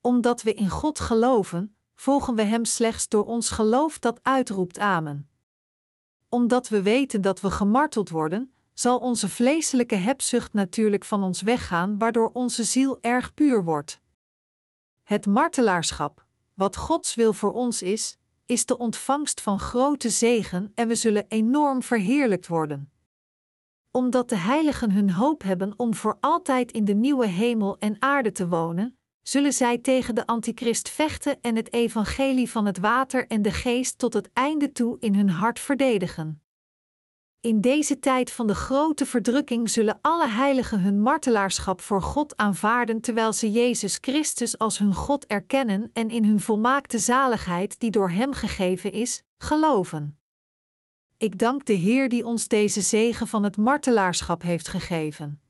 Omdat 0.01 0.41
we 0.41 0.53
in 0.53 0.69
God 0.69 0.99
geloven, 0.99 1.75
volgen 1.95 2.35
we 2.35 2.41
Hem 2.41 2.65
slechts 2.65 3.07
door 3.07 3.25
ons 3.25 3.49
geloof 3.49 3.99
dat 3.99 4.19
uitroept 4.23 4.79
Amen. 4.79 5.29
Omdat 6.29 6.69
we 6.69 6.81
weten 6.81 7.21
dat 7.21 7.41
we 7.41 7.51
gemarteld 7.51 8.09
worden, 8.09 8.53
zal 8.73 8.97
onze 8.97 9.29
vleeselijke 9.29 9.95
hebzucht 9.95 10.53
natuurlijk 10.53 11.05
van 11.05 11.23
ons 11.23 11.41
weggaan, 11.41 11.97
waardoor 11.97 12.29
onze 12.33 12.63
ziel 12.63 12.97
erg 13.01 13.33
puur 13.33 13.63
wordt. 13.63 14.01
Het 15.03 15.25
martelaarschap, 15.25 16.25
wat 16.53 16.75
Gods 16.75 17.15
wil 17.15 17.33
voor 17.33 17.51
ons 17.51 17.81
is, 17.81 18.17
is 18.45 18.65
de 18.65 18.77
ontvangst 18.77 19.41
van 19.41 19.59
grote 19.59 20.09
zegen 20.09 20.71
en 20.75 20.87
we 20.87 20.95
zullen 20.95 21.25
enorm 21.27 21.83
verheerlijkt 21.83 22.47
worden. 22.47 22.91
Omdat 23.91 24.29
de 24.29 24.37
heiligen 24.37 24.91
hun 24.91 25.11
hoop 25.11 25.43
hebben 25.43 25.73
om 25.77 25.93
voor 25.93 26.17
altijd 26.19 26.71
in 26.71 26.85
de 26.85 26.93
nieuwe 26.93 27.27
hemel 27.27 27.77
en 27.77 27.95
aarde 27.99 28.31
te 28.31 28.47
wonen, 28.47 28.97
zullen 29.21 29.53
zij 29.53 29.77
tegen 29.77 30.15
de 30.15 30.25
antichrist 30.25 30.89
vechten 30.89 31.41
en 31.41 31.55
het 31.55 31.73
evangelie 31.73 32.49
van 32.49 32.65
het 32.65 32.77
water 32.77 33.27
en 33.27 33.41
de 33.41 33.51
geest 33.51 33.97
tot 33.97 34.13
het 34.13 34.29
einde 34.33 34.71
toe 34.71 34.97
in 34.99 35.15
hun 35.15 35.29
hart 35.29 35.59
verdedigen. 35.59 36.42
In 37.43 37.61
deze 37.61 37.99
tijd 37.99 38.31
van 38.31 38.47
de 38.47 38.55
grote 38.55 39.05
verdrukking 39.05 39.69
zullen 39.69 39.99
alle 40.01 40.27
heiligen 40.27 40.79
hun 40.79 41.01
martelaarschap 41.01 41.81
voor 41.81 42.01
God 42.01 42.37
aanvaarden 42.37 43.01
terwijl 43.01 43.33
ze 43.33 43.51
Jezus 43.51 43.97
Christus 44.01 44.57
als 44.57 44.77
hun 44.77 44.93
God 44.93 45.25
erkennen 45.25 45.89
en 45.93 46.09
in 46.09 46.25
hun 46.25 46.39
volmaakte 46.39 46.99
zaligheid 46.99 47.79
die 47.79 47.91
door 47.91 48.09
Hem 48.09 48.33
gegeven 48.33 48.91
is, 48.91 49.23
geloven. 49.37 50.19
Ik 51.17 51.39
dank 51.39 51.65
de 51.65 51.73
Heer 51.73 52.09
die 52.09 52.25
ons 52.25 52.47
deze 52.47 52.81
zegen 52.81 53.27
van 53.27 53.43
het 53.43 53.57
martelaarschap 53.57 54.41
heeft 54.41 54.67
gegeven. 54.67 55.42